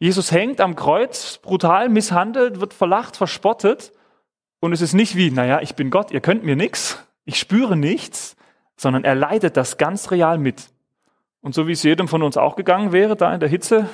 Jesus 0.00 0.32
hängt 0.32 0.60
am 0.60 0.74
Kreuz, 0.74 1.38
brutal 1.38 1.88
misshandelt, 1.88 2.60
wird 2.60 2.74
verlacht, 2.74 3.16
verspottet. 3.16 3.92
Und 4.58 4.72
es 4.72 4.80
ist 4.80 4.92
nicht 4.92 5.14
wie, 5.14 5.30
naja, 5.30 5.60
ich 5.62 5.76
bin 5.76 5.90
Gott, 5.90 6.10
ihr 6.10 6.20
könnt 6.20 6.42
mir 6.42 6.56
nichts, 6.56 7.06
ich 7.24 7.38
spüre 7.38 7.76
nichts, 7.76 8.36
sondern 8.76 9.04
er 9.04 9.14
leidet 9.14 9.56
das 9.56 9.78
ganz 9.78 10.10
real 10.10 10.38
mit. 10.38 10.70
Und 11.40 11.54
so 11.54 11.68
wie 11.68 11.72
es 11.72 11.84
jedem 11.84 12.08
von 12.08 12.24
uns 12.24 12.36
auch 12.36 12.56
gegangen 12.56 12.90
wäre, 12.90 13.14
da 13.14 13.32
in 13.32 13.40
der 13.40 13.48
Hitze, 13.48 13.88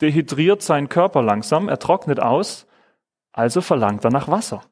dehydriert 0.00 0.62
sein 0.62 0.88
Körper 0.88 1.22
langsam, 1.22 1.68
er 1.68 1.78
trocknet 1.78 2.20
aus, 2.20 2.66
also 3.32 3.60
verlangt 3.60 4.04
er 4.04 4.10
nach 4.10 4.28
Wasser 4.28 4.62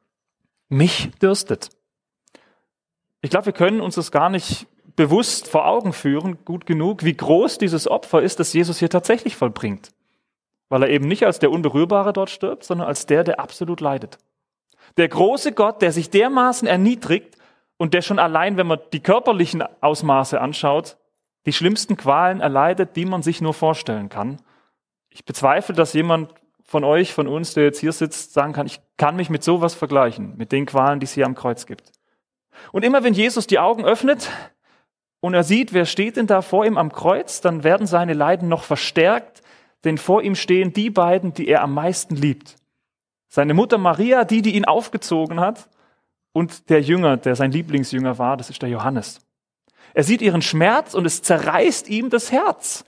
mich 0.68 1.10
dürstet. 1.20 1.70
Ich 3.20 3.30
glaube, 3.30 3.46
wir 3.46 3.52
können 3.52 3.80
uns 3.80 3.96
das 3.96 4.12
gar 4.12 4.30
nicht 4.30 4.66
bewusst 4.96 5.48
vor 5.48 5.66
Augen 5.66 5.92
führen, 5.92 6.44
gut 6.44 6.66
genug, 6.66 7.04
wie 7.04 7.16
groß 7.16 7.58
dieses 7.58 7.88
Opfer 7.88 8.22
ist, 8.22 8.40
das 8.40 8.52
Jesus 8.52 8.78
hier 8.78 8.90
tatsächlich 8.90 9.36
vollbringt. 9.36 9.90
Weil 10.68 10.82
er 10.82 10.90
eben 10.90 11.08
nicht 11.08 11.24
als 11.24 11.38
der 11.38 11.50
Unberührbare 11.50 12.12
dort 12.12 12.30
stirbt, 12.30 12.64
sondern 12.64 12.86
als 12.86 13.06
der, 13.06 13.24
der 13.24 13.40
absolut 13.40 13.80
leidet. 13.80 14.18
Der 14.96 15.08
große 15.08 15.52
Gott, 15.52 15.82
der 15.82 15.92
sich 15.92 16.10
dermaßen 16.10 16.68
erniedrigt 16.68 17.36
und 17.76 17.94
der 17.94 18.02
schon 18.02 18.18
allein, 18.18 18.56
wenn 18.56 18.66
man 18.66 18.80
die 18.92 19.00
körperlichen 19.00 19.62
Ausmaße 19.80 20.40
anschaut, 20.40 20.96
die 21.46 21.52
schlimmsten 21.52 21.96
Qualen 21.96 22.40
erleidet, 22.40 22.96
die 22.96 23.04
man 23.04 23.22
sich 23.22 23.40
nur 23.40 23.54
vorstellen 23.54 24.08
kann. 24.08 24.38
Ich 25.10 25.24
bezweifle, 25.24 25.74
dass 25.74 25.92
jemand 25.92 26.34
von 26.64 26.84
euch, 26.84 27.14
von 27.14 27.28
uns, 27.28 27.54
der 27.54 27.64
jetzt 27.64 27.80
hier 27.80 27.92
sitzt, 27.92 28.32
sagen 28.32 28.52
kann, 28.52 28.66
ich 28.66 28.80
kann 28.96 29.16
mich 29.16 29.30
mit 29.30 29.42
sowas 29.42 29.74
vergleichen, 29.74 30.36
mit 30.36 30.52
den 30.52 30.66
Qualen, 30.66 31.00
die 31.00 31.04
es 31.04 31.14
hier 31.14 31.26
am 31.26 31.34
Kreuz 31.34 31.66
gibt. 31.66 31.92
Und 32.72 32.84
immer 32.84 33.02
wenn 33.04 33.14
Jesus 33.14 33.46
die 33.46 33.58
Augen 33.58 33.84
öffnet 33.84 34.28
und 35.20 35.34
er 35.34 35.44
sieht, 35.44 35.72
wer 35.72 35.86
steht 35.86 36.16
denn 36.16 36.26
da 36.26 36.42
vor 36.42 36.66
ihm 36.66 36.76
am 36.76 36.92
Kreuz, 36.92 37.40
dann 37.40 37.64
werden 37.64 37.86
seine 37.86 38.12
Leiden 38.12 38.48
noch 38.48 38.64
verstärkt, 38.64 39.42
denn 39.84 39.96
vor 39.96 40.22
ihm 40.22 40.34
stehen 40.34 40.72
die 40.72 40.90
beiden, 40.90 41.32
die 41.32 41.48
er 41.48 41.62
am 41.62 41.72
meisten 41.72 42.16
liebt. 42.16 42.56
Seine 43.28 43.54
Mutter 43.54 43.78
Maria, 43.78 44.24
die, 44.24 44.42
die 44.42 44.54
ihn 44.54 44.64
aufgezogen 44.64 45.40
hat, 45.40 45.68
und 46.32 46.70
der 46.70 46.80
Jünger, 46.80 47.16
der 47.16 47.34
sein 47.34 47.50
Lieblingsjünger 47.50 48.18
war, 48.18 48.36
das 48.36 48.50
ist 48.50 48.62
der 48.62 48.68
Johannes. 48.68 49.20
Er 49.94 50.04
sieht 50.04 50.22
ihren 50.22 50.42
Schmerz 50.42 50.94
und 50.94 51.06
es 51.06 51.22
zerreißt 51.22 51.88
ihm 51.88 52.10
das 52.10 52.30
Herz. 52.30 52.84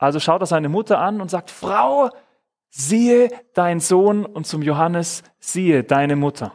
Also 0.00 0.18
schaut 0.18 0.40
er 0.40 0.46
seine 0.46 0.70
Mutter 0.70 0.98
an 0.98 1.20
und 1.20 1.30
sagt, 1.30 1.50
Frau, 1.50 2.08
siehe 2.70 3.28
dein 3.52 3.80
Sohn 3.80 4.24
und 4.24 4.46
zum 4.46 4.62
Johannes, 4.62 5.22
siehe 5.38 5.84
deine 5.84 6.16
Mutter. 6.16 6.54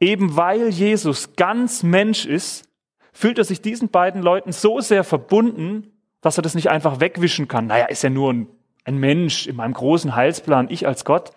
Eben 0.00 0.36
weil 0.36 0.68
Jesus 0.68 1.36
ganz 1.36 1.84
Mensch 1.84 2.26
ist, 2.26 2.68
fühlt 3.12 3.38
er 3.38 3.44
sich 3.44 3.62
diesen 3.62 3.90
beiden 3.90 4.20
Leuten 4.20 4.50
so 4.50 4.80
sehr 4.80 5.04
verbunden, 5.04 5.92
dass 6.22 6.38
er 6.38 6.42
das 6.42 6.56
nicht 6.56 6.70
einfach 6.70 6.98
wegwischen 6.98 7.46
kann. 7.46 7.68
Naja, 7.68 7.86
ist 7.86 8.02
ja 8.02 8.10
nur 8.10 8.32
ein, 8.32 8.48
ein 8.84 8.98
Mensch 8.98 9.46
in 9.46 9.54
meinem 9.54 9.74
großen 9.74 10.16
Heilsplan, 10.16 10.70
ich 10.70 10.88
als 10.88 11.04
Gott. 11.04 11.30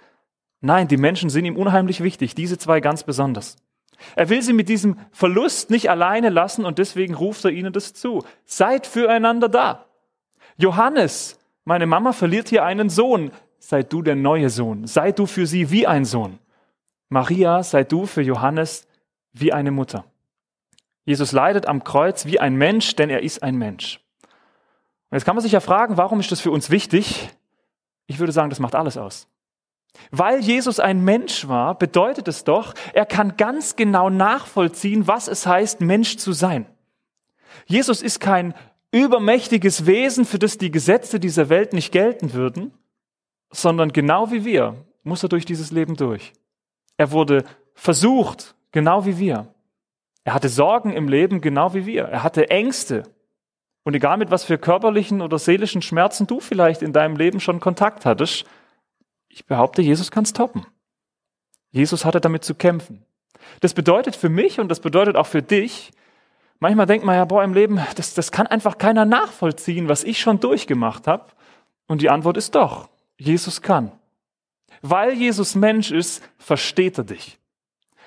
Nein, 0.61 0.87
die 0.87 0.97
Menschen 0.97 1.29
sind 1.29 1.45
ihm 1.45 1.57
unheimlich 1.57 2.01
wichtig, 2.01 2.33
diese 2.33 2.57
zwei 2.57 2.79
ganz 2.79 3.03
besonders. 3.03 3.57
Er 4.15 4.29
will 4.29 4.41
sie 4.41 4.53
mit 4.53 4.67
diesem 4.67 4.97
Verlust 5.11 5.69
nicht 5.69 5.91
alleine 5.91 6.29
lassen 6.29 6.65
und 6.65 6.79
deswegen 6.79 7.13
ruft 7.13 7.45
er 7.45 7.51
ihnen 7.51 7.71
das 7.71 7.93
zu. 7.93 8.23
Seid 8.45 8.87
füreinander 8.87 9.47
da. 9.47 9.85
Johannes, 10.57 11.39
meine 11.65 11.85
Mama 11.85 12.13
verliert 12.13 12.49
hier 12.49 12.63
einen 12.63 12.89
Sohn. 12.89 13.31
Sei 13.59 13.83
du 13.83 14.01
der 14.01 14.15
neue 14.15 14.49
Sohn. 14.49 14.87
Sei 14.87 15.11
du 15.11 15.25
für 15.25 15.47
sie 15.47 15.71
wie 15.71 15.87
ein 15.87 16.05
Sohn. 16.05 16.39
Maria, 17.09 17.63
sei 17.63 17.83
du 17.83 18.05
für 18.05 18.21
Johannes 18.21 18.87
wie 19.31 19.53
eine 19.53 19.71
Mutter. 19.71 20.05
Jesus 21.05 21.31
leidet 21.31 21.67
am 21.67 21.83
Kreuz 21.83 22.25
wie 22.25 22.39
ein 22.39 22.55
Mensch, 22.55 22.95
denn 22.95 23.09
er 23.09 23.23
ist 23.23 23.43
ein 23.43 23.55
Mensch. 23.55 23.99
Und 25.09 25.17
jetzt 25.17 25.25
kann 25.25 25.35
man 25.35 25.43
sich 25.43 25.51
ja 25.51 25.59
fragen, 25.59 25.97
warum 25.97 26.19
ist 26.19 26.31
das 26.31 26.41
für 26.41 26.51
uns 26.51 26.69
wichtig? 26.69 27.29
Ich 28.07 28.19
würde 28.19 28.31
sagen, 28.31 28.49
das 28.49 28.59
macht 28.59 28.75
alles 28.75 28.97
aus. 28.97 29.27
Weil 30.11 30.39
Jesus 30.39 30.79
ein 30.79 31.03
Mensch 31.03 31.47
war, 31.47 31.77
bedeutet 31.77 32.27
es 32.27 32.43
doch, 32.43 32.73
er 32.93 33.05
kann 33.05 33.37
ganz 33.37 33.75
genau 33.75 34.09
nachvollziehen, 34.09 35.07
was 35.07 35.27
es 35.27 35.45
heißt, 35.45 35.81
Mensch 35.81 36.17
zu 36.17 36.33
sein. 36.33 36.65
Jesus 37.65 38.01
ist 38.01 38.19
kein 38.19 38.53
übermächtiges 38.93 39.85
Wesen, 39.85 40.23
für 40.23 40.39
das 40.39 40.57
die 40.57 40.71
Gesetze 40.71 41.19
dieser 41.19 41.49
Welt 41.49 41.73
nicht 41.73 41.91
gelten 41.91 42.33
würden, 42.33 42.71
sondern 43.51 43.91
genau 43.91 44.31
wie 44.31 44.45
wir 44.45 44.85
muss 45.03 45.23
er 45.23 45.29
durch 45.29 45.45
dieses 45.45 45.71
Leben 45.71 45.95
durch. 45.95 46.33
Er 46.97 47.11
wurde 47.11 47.43
versucht, 47.73 48.55
genau 48.71 49.05
wie 49.05 49.17
wir. 49.17 49.53
Er 50.23 50.33
hatte 50.33 50.49
Sorgen 50.49 50.93
im 50.93 51.07
Leben, 51.07 51.41
genau 51.41 51.73
wie 51.73 51.85
wir. 51.85 52.03
Er 52.03 52.23
hatte 52.23 52.49
Ängste. 52.49 53.03
Und 53.83 53.95
egal 53.95 54.17
mit 54.17 54.31
was 54.31 54.45
für 54.45 54.57
körperlichen 54.57 55.21
oder 55.21 55.37
seelischen 55.37 55.81
Schmerzen 55.81 56.25
du 56.27 56.39
vielleicht 56.39 56.81
in 56.81 56.93
deinem 56.93 57.17
Leben 57.17 57.41
schon 57.41 57.59
Kontakt 57.59 58.05
hattest, 58.05 58.45
ich 59.27 59.45
behaupte, 59.45 59.81
Jesus 59.81 60.11
kann 60.11 60.23
es 60.23 60.31
toppen. 60.31 60.65
Jesus 61.71 62.05
hatte 62.05 62.21
damit 62.21 62.45
zu 62.45 62.55
kämpfen. 62.55 63.03
Das 63.59 63.73
bedeutet 63.73 64.15
für 64.15 64.29
mich 64.29 64.59
und 64.59 64.69
das 64.69 64.79
bedeutet 64.79 65.17
auch 65.17 65.27
für 65.27 65.41
dich, 65.41 65.91
manchmal 66.63 66.85
denkt 66.85 67.05
man 67.05 67.15
ja, 67.15 67.25
boah, 67.25 67.43
im 67.43 67.53
Leben, 67.53 67.79
das, 67.95 68.13
das 68.13 68.31
kann 68.31 68.47
einfach 68.47 68.77
keiner 68.77 69.05
nachvollziehen, 69.05 69.89
was 69.89 70.03
ich 70.03 70.19
schon 70.19 70.39
durchgemacht 70.39 71.07
habe. 71.07 71.25
Und 71.87 72.01
die 72.01 72.09
Antwort 72.09 72.37
ist 72.37 72.55
doch, 72.55 72.89
Jesus 73.17 73.61
kann. 73.61 73.91
Weil 74.81 75.13
Jesus 75.13 75.55
Mensch 75.55 75.91
ist, 75.91 76.23
versteht 76.37 76.97
er 76.97 77.03
dich. 77.03 77.37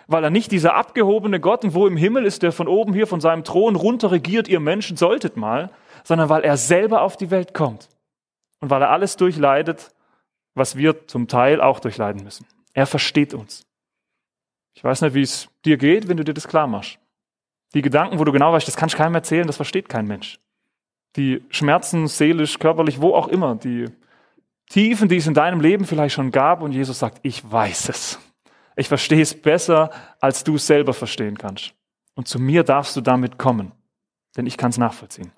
Weil 0.06 0.24
er 0.24 0.30
nicht 0.30 0.52
dieser 0.52 0.74
abgehobene 0.74 1.38
Gott 1.38 1.64
und 1.64 1.74
wo 1.74 1.86
im 1.86 1.98
Himmel 1.98 2.24
ist, 2.24 2.42
der 2.42 2.50
von 2.50 2.66
oben 2.66 2.94
hier 2.94 3.06
von 3.06 3.20
seinem 3.20 3.44
Thron 3.44 3.76
runter 3.76 4.10
regiert, 4.10 4.48
ihr 4.48 4.60
Menschen 4.60 4.96
solltet 4.96 5.36
mal, 5.36 5.70
sondern 6.02 6.30
weil 6.30 6.42
er 6.42 6.56
selber 6.56 7.02
auf 7.02 7.16
die 7.16 7.30
Welt 7.30 7.52
kommt. 7.52 7.88
Und 8.60 8.70
weil 8.70 8.80
er 8.80 8.90
alles 8.90 9.16
durchleidet, 9.16 9.92
was 10.54 10.76
wir 10.76 11.06
zum 11.06 11.28
Teil 11.28 11.60
auch 11.60 11.78
durchleiden 11.78 12.24
müssen. 12.24 12.46
Er 12.72 12.86
versteht 12.86 13.34
uns. 13.34 13.66
Ich 14.72 14.82
weiß 14.82 15.02
nicht, 15.02 15.14
wie 15.14 15.22
es 15.22 15.48
dir 15.66 15.76
geht, 15.76 16.08
wenn 16.08 16.16
du 16.16 16.24
dir 16.24 16.34
das 16.34 16.48
klar 16.48 16.66
machst. 16.66 16.98
Die 17.74 17.82
Gedanken, 17.82 18.18
wo 18.18 18.24
du 18.24 18.32
genau 18.32 18.52
weißt, 18.52 18.66
das 18.66 18.76
kannst 18.76 18.94
du 18.94 18.98
keinem 18.98 19.14
erzählen, 19.14 19.46
das 19.46 19.56
versteht 19.56 19.88
kein 19.88 20.06
Mensch. 20.06 20.38
Die 21.16 21.42
Schmerzen, 21.50 22.06
seelisch, 22.06 22.58
körperlich, 22.58 23.00
wo 23.00 23.14
auch 23.14 23.28
immer, 23.28 23.56
die 23.56 23.86
Tiefen, 24.68 25.08
die 25.08 25.16
es 25.16 25.26
in 25.26 25.34
deinem 25.34 25.60
Leben 25.60 25.84
vielleicht 25.84 26.14
schon 26.14 26.30
gab 26.30 26.62
und 26.62 26.72
Jesus 26.72 26.98
sagt, 26.98 27.18
ich 27.22 27.50
weiß 27.50 27.88
es. 27.88 28.18
Ich 28.76 28.88
verstehe 28.88 29.22
es 29.22 29.40
besser, 29.40 29.90
als 30.20 30.44
du 30.44 30.56
es 30.56 30.66
selber 30.66 30.92
verstehen 30.92 31.38
kannst. 31.38 31.72
Und 32.14 32.28
zu 32.28 32.38
mir 32.38 32.62
darfst 32.62 32.96
du 32.96 33.00
damit 33.00 33.38
kommen, 33.38 33.72
denn 34.36 34.46
ich 34.46 34.56
kann 34.56 34.70
es 34.70 34.78
nachvollziehen. 34.78 35.32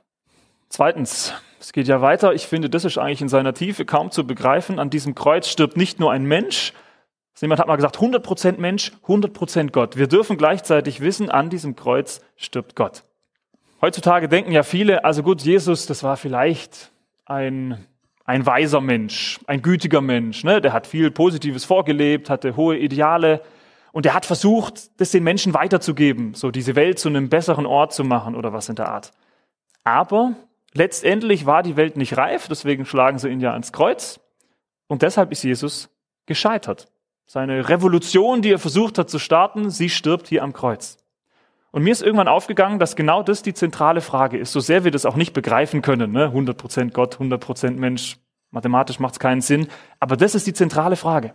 Zweitens, 0.68 1.34
es 1.60 1.72
geht 1.72 1.88
ja 1.88 2.00
weiter. 2.00 2.34
Ich 2.34 2.46
finde, 2.46 2.70
das 2.70 2.84
ist 2.84 2.98
eigentlich 2.98 3.20
in 3.20 3.28
seiner 3.28 3.54
Tiefe 3.54 3.84
kaum 3.84 4.10
zu 4.10 4.26
begreifen. 4.26 4.78
An 4.78 4.90
diesem 4.90 5.14
Kreuz 5.14 5.48
stirbt 5.48 5.76
nicht 5.76 5.98
nur 5.98 6.12
ein 6.12 6.24
Mensch. 6.24 6.72
Jemand 7.40 7.60
hat 7.60 7.68
mal 7.68 7.76
gesagt, 7.76 7.98
100% 7.98 8.58
Mensch, 8.58 8.92
100% 9.06 9.70
Gott. 9.70 9.96
Wir 9.96 10.06
dürfen 10.06 10.36
gleichzeitig 10.36 11.00
wissen, 11.00 11.30
an 11.30 11.50
diesem 11.50 11.76
Kreuz 11.76 12.20
stirbt 12.36 12.74
Gott. 12.74 13.04
Heutzutage 13.80 14.28
denken 14.28 14.52
ja 14.52 14.62
viele, 14.62 15.04
also 15.04 15.22
gut, 15.22 15.42
Jesus, 15.42 15.86
das 15.86 16.02
war 16.02 16.16
vielleicht 16.16 16.90
ein, 17.26 17.86
ein 18.24 18.44
weiser 18.44 18.80
Mensch, 18.80 19.38
ein 19.46 19.62
gütiger 19.62 20.00
Mensch. 20.00 20.42
Ne? 20.42 20.60
Der 20.60 20.72
hat 20.72 20.86
viel 20.86 21.10
Positives 21.10 21.64
vorgelebt, 21.64 22.28
hatte 22.28 22.56
hohe 22.56 22.76
Ideale 22.76 23.40
und 23.92 24.04
der 24.04 24.14
hat 24.14 24.26
versucht, 24.26 25.00
das 25.00 25.12
den 25.12 25.22
Menschen 25.22 25.54
weiterzugeben, 25.54 26.34
so 26.34 26.50
diese 26.50 26.74
Welt 26.74 26.98
zu 26.98 27.08
einem 27.08 27.28
besseren 27.28 27.66
Ort 27.66 27.92
zu 27.92 28.02
machen 28.02 28.34
oder 28.34 28.52
was 28.52 28.68
in 28.68 28.74
der 28.74 28.88
Art. 28.88 29.12
Aber 29.84 30.34
Letztendlich 30.74 31.46
war 31.46 31.62
die 31.62 31.76
Welt 31.76 31.96
nicht 31.96 32.16
reif, 32.16 32.48
deswegen 32.48 32.84
schlagen 32.84 33.18
sie 33.18 33.28
ihn 33.28 33.40
ja 33.40 33.52
ans 33.52 33.72
Kreuz. 33.72 34.20
Und 34.86 35.02
deshalb 35.02 35.32
ist 35.32 35.42
Jesus 35.42 35.88
gescheitert. 36.26 36.88
Seine 37.30 37.68
Revolution, 37.68 38.42
die 38.42 38.50
er 38.50 38.58
versucht 38.58 38.98
hat 38.98 39.08
zu 39.08 39.20
starten, 39.20 39.70
sie 39.70 39.88
stirbt 39.88 40.26
hier 40.26 40.42
am 40.42 40.52
Kreuz. 40.52 40.96
Und 41.70 41.84
mir 41.84 41.92
ist 41.92 42.02
irgendwann 42.02 42.26
aufgegangen, 42.26 42.80
dass 42.80 42.96
genau 42.96 43.22
das 43.22 43.42
die 43.42 43.54
zentrale 43.54 44.00
Frage 44.00 44.38
ist, 44.38 44.50
so 44.50 44.58
sehr 44.58 44.82
wir 44.82 44.90
das 44.90 45.06
auch 45.06 45.14
nicht 45.14 45.34
begreifen 45.34 45.82
können. 45.82 46.10
Ne? 46.10 46.32
100% 46.34 46.92
Gott, 46.92 47.16
100% 47.16 47.72
Mensch, 47.72 48.16
mathematisch 48.50 48.98
macht 48.98 49.12
es 49.12 49.20
keinen 49.20 49.42
Sinn. 49.42 49.68
Aber 50.00 50.16
das 50.16 50.34
ist 50.34 50.48
die 50.48 50.54
zentrale 50.54 50.96
Frage. 50.96 51.34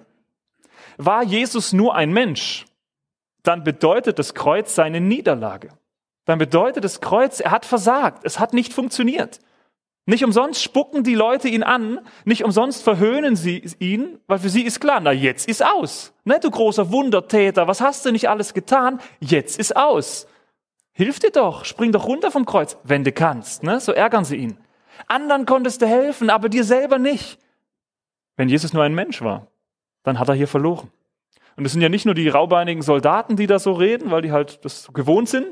War 0.97 1.23
Jesus 1.23 1.71
nur 1.71 1.95
ein 1.95 2.11
Mensch, 2.11 2.65
dann 3.43 3.63
bedeutet 3.63 4.19
das 4.19 4.33
Kreuz 4.33 4.75
seine 4.75 4.99
Niederlage 4.99 5.69
dann 6.25 6.39
bedeutet 6.39 6.83
das 6.83 7.01
Kreuz, 7.01 7.39
er 7.39 7.51
hat 7.51 7.65
versagt. 7.65 8.23
Es 8.23 8.39
hat 8.39 8.53
nicht 8.53 8.73
funktioniert. 8.73 9.39
Nicht 10.05 10.25
umsonst 10.25 10.61
spucken 10.61 11.03
die 11.03 11.15
Leute 11.15 11.47
ihn 11.47 11.63
an, 11.63 12.01
nicht 12.25 12.43
umsonst 12.43 12.83
verhöhnen 12.83 13.37
sie 13.37 13.63
ihn, 13.79 14.19
weil 14.27 14.39
für 14.39 14.49
sie 14.49 14.63
ist 14.63 14.81
klar, 14.81 14.99
na 14.99 15.13
jetzt 15.13 15.47
ist 15.47 15.63
aus. 15.63 16.13
Ne, 16.25 16.39
du 16.41 16.51
großer 16.51 16.91
Wundertäter, 16.91 17.67
was 17.67 17.79
hast 17.79 18.05
du 18.05 18.11
nicht 18.11 18.29
alles 18.29 18.53
getan? 18.53 18.99
Jetzt 19.21 19.57
ist 19.57 19.77
aus. 19.77 20.27
Hilf 20.91 21.19
dir 21.19 21.31
doch, 21.31 21.63
spring 21.63 21.93
doch 21.93 22.05
runter 22.05 22.31
vom 22.31 22.45
Kreuz, 22.45 22.77
wenn 22.83 23.05
du 23.05 23.13
kannst. 23.13 23.63
Ne? 23.63 23.79
So 23.79 23.93
ärgern 23.93 24.25
sie 24.25 24.35
ihn. 24.35 24.57
Anderen 25.07 25.45
konntest 25.45 25.81
du 25.81 25.87
helfen, 25.87 26.29
aber 26.29 26.49
dir 26.49 26.65
selber 26.65 26.99
nicht. 26.99 27.39
Wenn 28.35 28.49
Jesus 28.49 28.73
nur 28.73 28.83
ein 28.83 28.93
Mensch 28.93 29.21
war, 29.21 29.47
dann 30.03 30.19
hat 30.19 30.27
er 30.27 30.35
hier 30.35 30.47
verloren. 30.47 30.91
Und 31.55 31.65
es 31.65 31.71
sind 31.71 31.81
ja 31.81 31.89
nicht 31.89 32.05
nur 32.05 32.15
die 32.15 32.27
raubeinigen 32.27 32.81
Soldaten, 32.81 33.37
die 33.37 33.47
da 33.47 33.57
so 33.57 33.73
reden, 33.73 34.11
weil 34.11 34.21
die 34.21 34.31
halt 34.31 34.65
das 34.65 34.91
gewohnt 34.93 35.29
sind, 35.29 35.47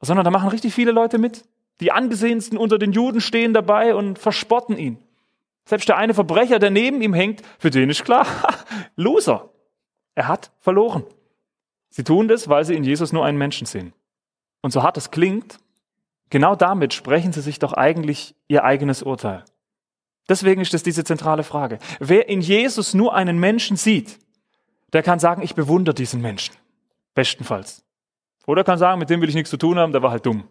sondern 0.00 0.24
da 0.24 0.30
machen 0.30 0.48
richtig 0.48 0.74
viele 0.74 0.92
Leute 0.92 1.18
mit. 1.18 1.44
Die 1.80 1.92
angesehensten 1.92 2.58
unter 2.58 2.78
den 2.78 2.92
Juden 2.92 3.20
stehen 3.20 3.52
dabei 3.52 3.94
und 3.94 4.18
verspotten 4.18 4.78
ihn. 4.78 4.98
Selbst 5.66 5.88
der 5.88 5.96
eine 5.96 6.14
Verbrecher, 6.14 6.58
der 6.58 6.70
neben 6.70 7.02
ihm 7.02 7.12
hängt, 7.12 7.42
für 7.58 7.70
den 7.70 7.90
ist 7.90 8.04
klar, 8.04 8.26
Loser. 8.96 9.50
Er 10.14 10.28
hat 10.28 10.52
verloren. 10.60 11.04
Sie 11.90 12.04
tun 12.04 12.28
das, 12.28 12.48
weil 12.48 12.64
sie 12.64 12.74
in 12.74 12.84
Jesus 12.84 13.12
nur 13.12 13.24
einen 13.24 13.38
Menschen 13.38 13.66
sehen. 13.66 13.92
Und 14.62 14.70
so 14.70 14.82
hart 14.82 14.96
es 14.96 15.10
klingt, 15.10 15.58
genau 16.30 16.56
damit 16.56 16.94
sprechen 16.94 17.32
sie 17.32 17.40
sich 17.40 17.58
doch 17.58 17.72
eigentlich 17.72 18.34
ihr 18.48 18.64
eigenes 18.64 19.02
Urteil. 19.02 19.44
Deswegen 20.28 20.60
ist 20.60 20.74
das 20.74 20.82
diese 20.82 21.04
zentrale 21.04 21.42
Frage. 21.42 21.78
Wer 22.00 22.28
in 22.28 22.40
Jesus 22.40 22.94
nur 22.94 23.14
einen 23.14 23.38
Menschen 23.38 23.76
sieht, 23.76 24.18
der 24.92 25.02
kann 25.02 25.18
sagen, 25.18 25.42
ich 25.42 25.54
bewundere 25.54 25.94
diesen 25.94 26.20
Menschen. 26.20 26.54
Bestenfalls. 27.14 27.84
Oder 28.46 28.64
kann 28.64 28.78
sagen, 28.78 28.98
mit 28.98 29.10
dem 29.10 29.20
will 29.20 29.28
ich 29.28 29.34
nichts 29.34 29.50
zu 29.50 29.56
tun 29.56 29.78
haben, 29.78 29.92
der 29.92 30.02
war 30.02 30.10
halt 30.10 30.26
dumm. 30.26 30.48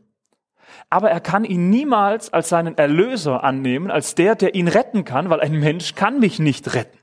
Aber 0.89 1.09
er 1.09 1.19
kann 1.19 1.43
ihn 1.43 1.69
niemals 1.69 2.31
als 2.31 2.49
seinen 2.49 2.77
Erlöser 2.77 3.43
annehmen, 3.43 3.91
als 3.91 4.15
der, 4.15 4.35
der 4.35 4.55
ihn 4.55 4.67
retten 4.67 5.03
kann, 5.05 5.29
weil 5.29 5.41
ein 5.41 5.59
Mensch 5.59 5.95
kann 5.95 6.19
mich 6.19 6.39
nicht 6.39 6.73
retten. 6.73 6.97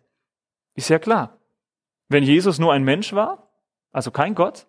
Ist 0.75 0.88
ja 0.88 0.99
klar. 0.99 1.38
Wenn 2.09 2.25
Jesus 2.25 2.59
nur 2.59 2.73
ein 2.73 2.85
Mensch 2.85 3.12
war, 3.12 3.49
also 3.93 4.11
kein 4.11 4.35
Gott, 4.35 4.67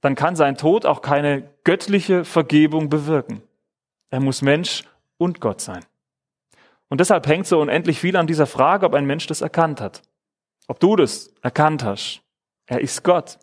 dann 0.00 0.14
kann 0.14 0.36
sein 0.36 0.56
Tod 0.56 0.84
auch 0.84 1.00
keine 1.00 1.48
göttliche 1.64 2.24
Vergebung 2.24 2.90
bewirken. 2.90 3.42
Er 4.10 4.20
muss 4.20 4.42
Mensch 4.42 4.84
und 5.16 5.40
Gott 5.40 5.60
sein. 5.60 5.84
Und 6.88 7.00
deshalb 7.00 7.26
hängt 7.26 7.46
so 7.46 7.60
unendlich 7.60 7.98
viel 7.98 8.16
an 8.16 8.26
dieser 8.26 8.46
Frage, 8.46 8.86
ob 8.86 8.94
ein 8.94 9.06
Mensch 9.06 9.26
das 9.26 9.40
erkannt 9.40 9.80
hat. 9.80 10.02
Ob 10.66 10.80
du 10.80 10.96
das 10.96 11.32
erkannt 11.42 11.84
hast. 11.84 12.22
Er 12.66 12.80
ist 12.80 13.02
Gott. 13.02 13.38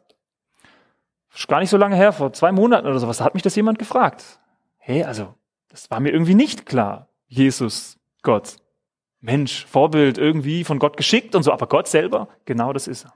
Ist 1.33 1.47
gar 1.47 1.59
nicht 1.59 1.69
so 1.69 1.77
lange 1.77 1.95
her, 1.95 2.13
vor 2.13 2.33
zwei 2.33 2.51
Monaten 2.51 2.87
oder 2.87 2.99
sowas, 2.99 3.17
da 3.17 3.25
hat 3.25 3.33
mich 3.33 3.43
das 3.43 3.55
jemand 3.55 3.79
gefragt. 3.79 4.39
Hey, 4.83 5.03
also, 5.03 5.35
das 5.69 5.89
war 5.91 5.99
mir 5.99 6.11
irgendwie 6.11 6.33
nicht 6.33 6.65
klar. 6.65 7.07
Jesus, 7.27 7.97
Gott. 8.23 8.57
Mensch, 9.19 9.65
Vorbild, 9.67 10.17
irgendwie 10.17 10.63
von 10.63 10.79
Gott 10.79 10.97
geschickt 10.97 11.35
und 11.35 11.43
so, 11.43 11.51
aber 11.51 11.67
Gott 11.67 11.87
selber, 11.87 12.27
genau 12.45 12.73
das 12.73 12.87
ist 12.87 13.05
er. 13.05 13.13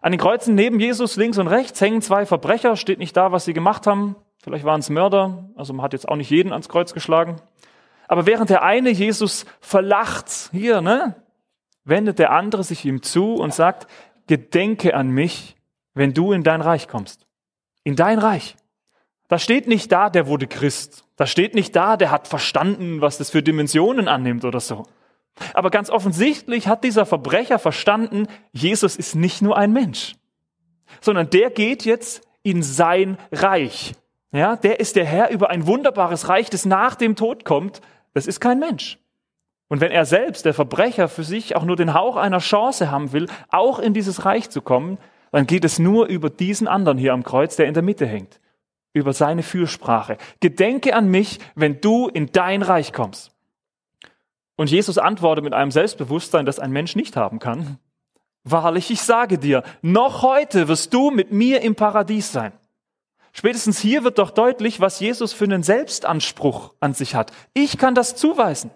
An 0.00 0.12
den 0.12 0.20
Kreuzen 0.20 0.54
neben 0.54 0.80
Jesus 0.80 1.16
links 1.16 1.36
und 1.36 1.46
rechts 1.46 1.80
hängen 1.80 2.00
zwei 2.00 2.24
Verbrecher, 2.24 2.76
steht 2.76 2.98
nicht 2.98 3.16
da, 3.16 3.32
was 3.32 3.44
sie 3.44 3.52
gemacht 3.52 3.86
haben. 3.86 4.16
Vielleicht 4.42 4.64
waren 4.64 4.80
es 4.80 4.88
Mörder, 4.88 5.50
also 5.56 5.74
man 5.74 5.84
hat 5.84 5.92
jetzt 5.92 6.08
auch 6.08 6.16
nicht 6.16 6.30
jeden 6.30 6.52
ans 6.52 6.70
Kreuz 6.70 6.94
geschlagen. 6.94 7.36
Aber 8.08 8.24
während 8.26 8.48
der 8.48 8.62
eine 8.62 8.90
Jesus 8.90 9.44
verlacht, 9.60 10.50
hier, 10.52 10.80
ne, 10.80 11.16
wendet 11.84 12.18
der 12.18 12.32
andere 12.32 12.64
sich 12.64 12.84
ihm 12.86 13.02
zu 13.02 13.34
und 13.34 13.52
sagt, 13.52 13.86
gedenke 14.26 14.94
an 14.94 15.10
mich, 15.10 15.56
wenn 15.92 16.14
du 16.14 16.32
in 16.32 16.42
dein 16.42 16.62
Reich 16.62 16.88
kommst. 16.88 17.26
In 17.82 17.94
dein 17.94 18.18
Reich. 18.18 18.56
Da 19.28 19.38
steht 19.38 19.66
nicht 19.66 19.90
da, 19.90 20.10
der 20.10 20.26
wurde 20.26 20.46
Christ. 20.46 21.04
Da 21.16 21.26
steht 21.26 21.54
nicht 21.54 21.74
da, 21.74 21.96
der 21.96 22.10
hat 22.10 22.28
verstanden, 22.28 23.00
was 23.00 23.18
das 23.18 23.30
für 23.30 23.42
Dimensionen 23.42 24.08
annimmt 24.08 24.44
oder 24.44 24.60
so. 24.60 24.84
Aber 25.52 25.70
ganz 25.70 25.90
offensichtlich 25.90 26.68
hat 26.68 26.84
dieser 26.84 27.06
Verbrecher 27.06 27.58
verstanden, 27.58 28.26
Jesus 28.52 28.96
ist 28.96 29.14
nicht 29.14 29.42
nur 29.42 29.56
ein 29.56 29.72
Mensch, 29.72 30.14
sondern 31.00 31.30
der 31.30 31.50
geht 31.50 31.84
jetzt 31.84 32.22
in 32.42 32.62
sein 32.62 33.18
Reich. 33.32 33.94
Ja, 34.32 34.56
der 34.56 34.80
ist 34.80 34.96
der 34.96 35.04
Herr 35.04 35.30
über 35.30 35.50
ein 35.50 35.66
wunderbares 35.66 36.28
Reich, 36.28 36.50
das 36.50 36.64
nach 36.66 36.96
dem 36.96 37.16
Tod 37.16 37.44
kommt. 37.44 37.80
Das 38.14 38.26
ist 38.26 38.40
kein 38.40 38.58
Mensch. 38.58 38.98
Und 39.68 39.80
wenn 39.80 39.92
er 39.92 40.04
selbst, 40.04 40.44
der 40.44 40.54
Verbrecher, 40.54 41.08
für 41.08 41.24
sich 41.24 41.56
auch 41.56 41.64
nur 41.64 41.76
den 41.76 41.94
Hauch 41.94 42.16
einer 42.16 42.38
Chance 42.38 42.90
haben 42.90 43.12
will, 43.12 43.28
auch 43.48 43.78
in 43.78 43.94
dieses 43.94 44.24
Reich 44.24 44.50
zu 44.50 44.60
kommen, 44.60 44.98
dann 45.32 45.46
geht 45.46 45.64
es 45.64 45.78
nur 45.78 46.06
über 46.06 46.30
diesen 46.30 46.68
anderen 46.68 46.98
hier 46.98 47.12
am 47.12 47.24
Kreuz, 47.24 47.56
der 47.56 47.66
in 47.66 47.74
der 47.74 47.82
Mitte 47.82 48.06
hängt. 48.06 48.40
Über 48.94 49.12
seine 49.12 49.42
Fürsprache. 49.42 50.16
Gedenke 50.40 50.96
an 50.96 51.10
mich, 51.10 51.38
wenn 51.54 51.82
du 51.82 52.08
in 52.08 52.32
dein 52.32 52.62
Reich 52.62 52.94
kommst. 52.94 53.32
Und 54.56 54.70
Jesus 54.70 54.96
antwortet 54.96 55.44
mit 55.44 55.52
einem 55.52 55.70
Selbstbewusstsein, 55.70 56.46
das 56.46 56.58
ein 56.58 56.70
Mensch 56.70 56.96
nicht 56.96 57.16
haben 57.16 57.38
kann. 57.40 57.78
Wahrlich, 58.44 58.90
ich 58.90 59.02
sage 59.02 59.38
dir, 59.38 59.62
noch 59.82 60.22
heute 60.22 60.68
wirst 60.68 60.94
du 60.94 61.10
mit 61.10 61.32
mir 61.32 61.62
im 61.62 61.74
Paradies 61.74 62.32
sein. 62.32 62.52
Spätestens 63.32 63.80
hier 63.80 64.04
wird 64.04 64.18
doch 64.18 64.30
deutlich, 64.30 64.80
was 64.80 65.00
Jesus 65.00 65.32
für 65.32 65.44
einen 65.44 65.64
Selbstanspruch 65.64 66.74
an 66.78 66.94
sich 66.94 67.16
hat. 67.16 67.32
Ich 67.52 67.78
kann 67.78 67.96
das 67.96 68.14
zuweisen. 68.14 68.70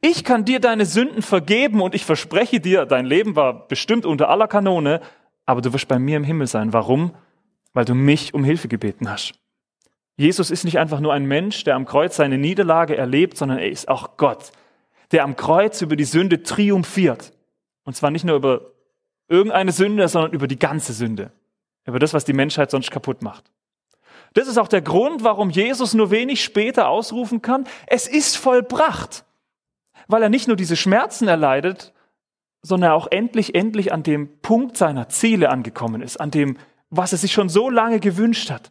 Ich 0.00 0.22
kann 0.22 0.44
dir 0.44 0.60
deine 0.60 0.86
Sünden 0.86 1.22
vergeben 1.22 1.80
und 1.80 1.94
ich 1.94 2.04
verspreche 2.04 2.60
dir, 2.60 2.86
dein 2.86 3.06
Leben 3.06 3.34
war 3.34 3.66
bestimmt 3.66 4.06
unter 4.06 4.28
aller 4.28 4.46
Kanone, 4.46 5.00
aber 5.44 5.60
du 5.60 5.72
wirst 5.72 5.88
bei 5.88 5.98
mir 5.98 6.18
im 6.18 6.24
Himmel 6.24 6.46
sein. 6.46 6.72
Warum? 6.72 7.12
Weil 7.72 7.84
du 7.84 7.94
mich 7.94 8.34
um 8.34 8.44
Hilfe 8.44 8.68
gebeten 8.68 9.10
hast. 9.10 9.34
Jesus 10.16 10.50
ist 10.50 10.64
nicht 10.64 10.78
einfach 10.78 11.00
nur 11.00 11.12
ein 11.12 11.26
Mensch, 11.26 11.64
der 11.64 11.74
am 11.74 11.84
Kreuz 11.84 12.16
seine 12.16 12.38
Niederlage 12.38 12.96
erlebt, 12.96 13.36
sondern 13.36 13.58
er 13.58 13.70
ist 13.70 13.88
auch 13.88 14.16
Gott, 14.16 14.52
der 15.12 15.24
am 15.24 15.36
Kreuz 15.36 15.82
über 15.82 15.96
die 15.96 16.04
Sünde 16.04 16.42
triumphiert. 16.42 17.32
Und 17.84 17.96
zwar 17.96 18.10
nicht 18.10 18.24
nur 18.24 18.36
über 18.36 18.72
irgendeine 19.28 19.72
Sünde, 19.72 20.08
sondern 20.08 20.32
über 20.32 20.48
die 20.48 20.58
ganze 20.58 20.92
Sünde. 20.92 21.32
Über 21.84 21.98
das, 21.98 22.14
was 22.14 22.24
die 22.24 22.32
Menschheit 22.32 22.70
sonst 22.70 22.90
kaputt 22.90 23.22
macht. 23.22 23.44
Das 24.32 24.48
ist 24.48 24.58
auch 24.58 24.68
der 24.68 24.82
Grund, 24.82 25.22
warum 25.22 25.50
Jesus 25.50 25.94
nur 25.94 26.10
wenig 26.10 26.42
später 26.42 26.88
ausrufen 26.88 27.42
kann, 27.42 27.64
es 27.86 28.06
ist 28.06 28.36
vollbracht. 28.36 29.24
Weil 30.08 30.22
er 30.22 30.28
nicht 30.28 30.46
nur 30.46 30.56
diese 30.56 30.76
Schmerzen 30.76 31.28
erleidet, 31.28 31.92
sondern 32.62 32.92
auch 32.92 33.06
endlich, 33.10 33.54
endlich 33.54 33.92
an 33.92 34.02
dem 34.02 34.40
Punkt 34.40 34.76
seiner 34.76 35.08
Ziele 35.08 35.50
angekommen 35.50 36.02
ist, 36.02 36.20
an 36.20 36.30
dem, 36.30 36.58
was 36.90 37.12
er 37.12 37.18
sich 37.18 37.32
schon 37.32 37.48
so 37.48 37.70
lange 37.70 38.00
gewünscht 38.00 38.50
hat. 38.50 38.70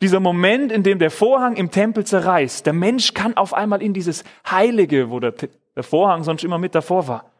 Dieser 0.00 0.20
Moment, 0.20 0.70
in 0.70 0.82
dem 0.82 0.98
der 0.98 1.10
Vorhang 1.10 1.56
im 1.56 1.70
Tempel 1.70 2.04
zerreißt. 2.04 2.64
Der 2.64 2.72
Mensch 2.72 3.14
kann 3.14 3.36
auf 3.36 3.52
einmal 3.52 3.82
in 3.82 3.94
dieses 3.94 4.22
Heilige, 4.48 5.10
wo 5.10 5.18
der, 5.18 5.34
der 5.74 5.82
Vorhang 5.82 6.22
sonst 6.22 6.44
immer 6.44 6.58
mit 6.58 6.74
davor 6.74 7.08
war. 7.08 7.30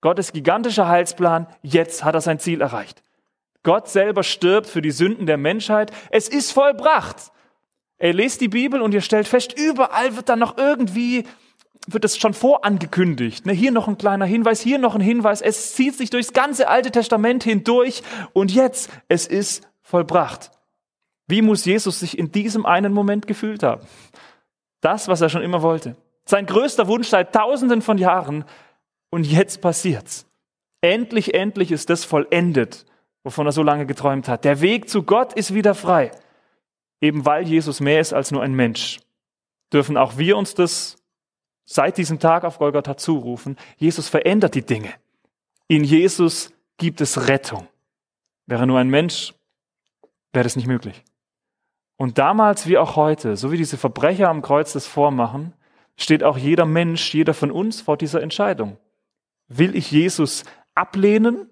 Gottes 0.00 0.32
gigantischer 0.32 0.88
Heilsplan, 0.88 1.46
jetzt 1.62 2.02
hat 2.02 2.14
er 2.14 2.20
sein 2.20 2.40
Ziel 2.40 2.60
erreicht. 2.60 3.02
Gott 3.62 3.88
selber 3.88 4.24
stirbt 4.24 4.66
für 4.66 4.82
die 4.82 4.90
Sünden 4.90 5.26
der 5.26 5.36
Menschheit. 5.36 5.92
Es 6.10 6.28
ist 6.28 6.50
vollbracht. 6.50 7.30
Er 7.98 8.12
lest 8.12 8.40
die 8.40 8.48
Bibel 8.48 8.82
und 8.82 8.92
ihr 8.92 9.00
stellt 9.00 9.28
fest, 9.28 9.56
überall 9.56 10.16
wird 10.16 10.28
dann 10.28 10.40
noch 10.40 10.58
irgendwie, 10.58 11.24
wird 11.86 12.04
es 12.04 12.18
schon 12.18 12.34
vorangekündigt. 12.34 13.46
Ne, 13.46 13.52
hier 13.52 13.70
noch 13.70 13.86
ein 13.86 13.96
kleiner 13.96 14.24
Hinweis, 14.24 14.60
hier 14.60 14.78
noch 14.78 14.96
ein 14.96 15.00
Hinweis. 15.00 15.40
Es 15.40 15.76
zieht 15.76 15.94
sich 15.94 16.10
durchs 16.10 16.32
ganze 16.32 16.66
Alte 16.66 16.90
Testament 16.90 17.44
hindurch 17.44 18.02
und 18.32 18.50
jetzt, 18.50 18.90
es 19.06 19.28
ist 19.28 19.68
vollbracht. 19.82 20.50
Wie 21.28 21.42
muss 21.42 21.64
Jesus 21.64 22.00
sich 22.00 22.18
in 22.18 22.32
diesem 22.32 22.66
einen 22.66 22.92
Moment 22.92 23.26
gefühlt 23.26 23.62
haben? 23.62 23.86
Das, 24.80 25.08
was 25.08 25.20
er 25.20 25.28
schon 25.28 25.42
immer 25.42 25.62
wollte. 25.62 25.96
Sein 26.24 26.46
größter 26.46 26.88
Wunsch 26.88 27.08
seit 27.08 27.34
tausenden 27.34 27.82
von 27.82 27.98
Jahren. 27.98 28.44
Und 29.10 29.24
jetzt 29.24 29.60
passiert's. 29.60 30.26
Endlich, 30.80 31.34
endlich 31.34 31.70
ist 31.70 31.90
das 31.90 32.04
vollendet, 32.04 32.84
wovon 33.22 33.46
er 33.46 33.52
so 33.52 33.62
lange 33.62 33.86
geträumt 33.86 34.28
hat. 34.28 34.44
Der 34.44 34.60
Weg 34.60 34.88
zu 34.88 35.04
Gott 35.04 35.32
ist 35.32 35.54
wieder 35.54 35.74
frei. 35.74 36.10
Eben 37.00 37.24
weil 37.24 37.46
Jesus 37.46 37.80
mehr 37.80 38.00
ist 38.00 38.12
als 38.12 38.30
nur 38.30 38.42
ein 38.42 38.54
Mensch, 38.54 39.00
dürfen 39.72 39.96
auch 39.96 40.18
wir 40.18 40.36
uns 40.36 40.54
das 40.54 40.96
seit 41.64 41.98
diesem 41.98 42.18
Tag 42.18 42.44
auf 42.44 42.58
Golgatha 42.58 42.96
zurufen. 42.96 43.56
Jesus 43.76 44.08
verändert 44.08 44.54
die 44.54 44.64
Dinge. 44.64 44.92
In 45.68 45.84
Jesus 45.84 46.52
gibt 46.78 47.00
es 47.00 47.28
Rettung. 47.28 47.66
Wäre 48.46 48.66
nur 48.66 48.78
ein 48.78 48.88
Mensch, 48.88 49.34
wäre 50.32 50.44
das 50.44 50.56
nicht 50.56 50.66
möglich. 50.66 51.02
Und 52.02 52.18
damals 52.18 52.66
wie 52.66 52.78
auch 52.78 52.96
heute, 52.96 53.36
so 53.36 53.52
wie 53.52 53.56
diese 53.56 53.76
Verbrecher 53.76 54.28
am 54.28 54.42
Kreuz 54.42 54.72
das 54.72 54.88
vormachen, 54.88 55.52
steht 55.96 56.24
auch 56.24 56.36
jeder 56.36 56.64
Mensch, 56.64 57.14
jeder 57.14 57.32
von 57.32 57.52
uns 57.52 57.80
vor 57.80 57.96
dieser 57.96 58.20
Entscheidung. 58.20 58.76
Will 59.46 59.76
ich 59.76 59.92
Jesus 59.92 60.42
ablehnen 60.74 61.48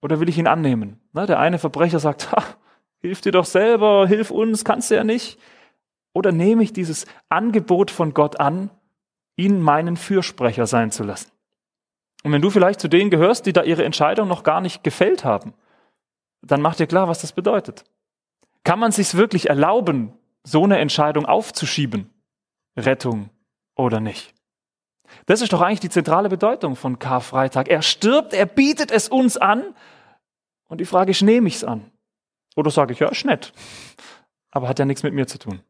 oder 0.00 0.20
will 0.20 0.28
ich 0.28 0.38
ihn 0.38 0.46
annehmen? 0.46 1.00
Na, 1.12 1.26
der 1.26 1.40
eine 1.40 1.58
Verbrecher 1.58 1.98
sagt, 1.98 2.30
ha, 2.30 2.40
hilf 3.00 3.20
dir 3.20 3.32
doch 3.32 3.46
selber, 3.46 4.06
hilf 4.06 4.30
uns, 4.30 4.64
kannst 4.64 4.92
du 4.92 4.94
ja 4.94 5.02
nicht. 5.02 5.40
Oder 6.12 6.30
nehme 6.30 6.62
ich 6.62 6.72
dieses 6.72 7.04
Angebot 7.28 7.90
von 7.90 8.14
Gott 8.14 8.38
an, 8.38 8.70
ihn 9.34 9.60
meinen 9.60 9.96
Fürsprecher 9.96 10.68
sein 10.68 10.92
zu 10.92 11.02
lassen? 11.02 11.32
Und 12.22 12.30
wenn 12.30 12.42
du 12.42 12.50
vielleicht 12.50 12.78
zu 12.78 12.86
denen 12.86 13.10
gehörst, 13.10 13.44
die 13.44 13.52
da 13.52 13.64
ihre 13.64 13.82
Entscheidung 13.82 14.28
noch 14.28 14.44
gar 14.44 14.60
nicht 14.60 14.84
gefällt 14.84 15.24
haben, 15.24 15.52
dann 16.42 16.62
mach 16.62 16.76
dir 16.76 16.86
klar, 16.86 17.08
was 17.08 17.22
das 17.22 17.32
bedeutet. 17.32 17.84
Kann 18.64 18.78
man 18.78 18.92
sich 18.92 19.14
wirklich 19.14 19.48
erlauben, 19.48 20.12
so 20.44 20.64
eine 20.64 20.78
Entscheidung 20.78 21.26
aufzuschieben? 21.26 22.10
Rettung 22.76 23.30
oder 23.74 24.00
nicht? 24.00 24.34
Das 25.26 25.40
ist 25.40 25.52
doch 25.52 25.60
eigentlich 25.60 25.80
die 25.80 25.88
zentrale 25.88 26.28
Bedeutung 26.28 26.76
von 26.76 26.98
Karfreitag. 26.98 27.68
Er 27.68 27.82
stirbt, 27.82 28.32
er 28.32 28.46
bietet 28.46 28.90
es 28.90 29.08
uns 29.08 29.36
an. 29.36 29.74
Und 30.68 30.80
die 30.80 30.84
Frage 30.84 31.10
ist, 31.10 31.22
nehme 31.22 31.48
ich 31.48 31.56
es 31.56 31.64
an? 31.64 31.90
Oder 32.56 32.70
sage 32.70 32.92
ich, 32.92 33.00
ja, 33.00 33.08
ist 33.08 33.24
nett. 33.24 33.52
Aber 34.50 34.68
hat 34.68 34.78
ja 34.78 34.84
nichts 34.84 35.02
mit 35.02 35.14
mir 35.14 35.26
zu 35.26 35.38
tun. 35.38 35.60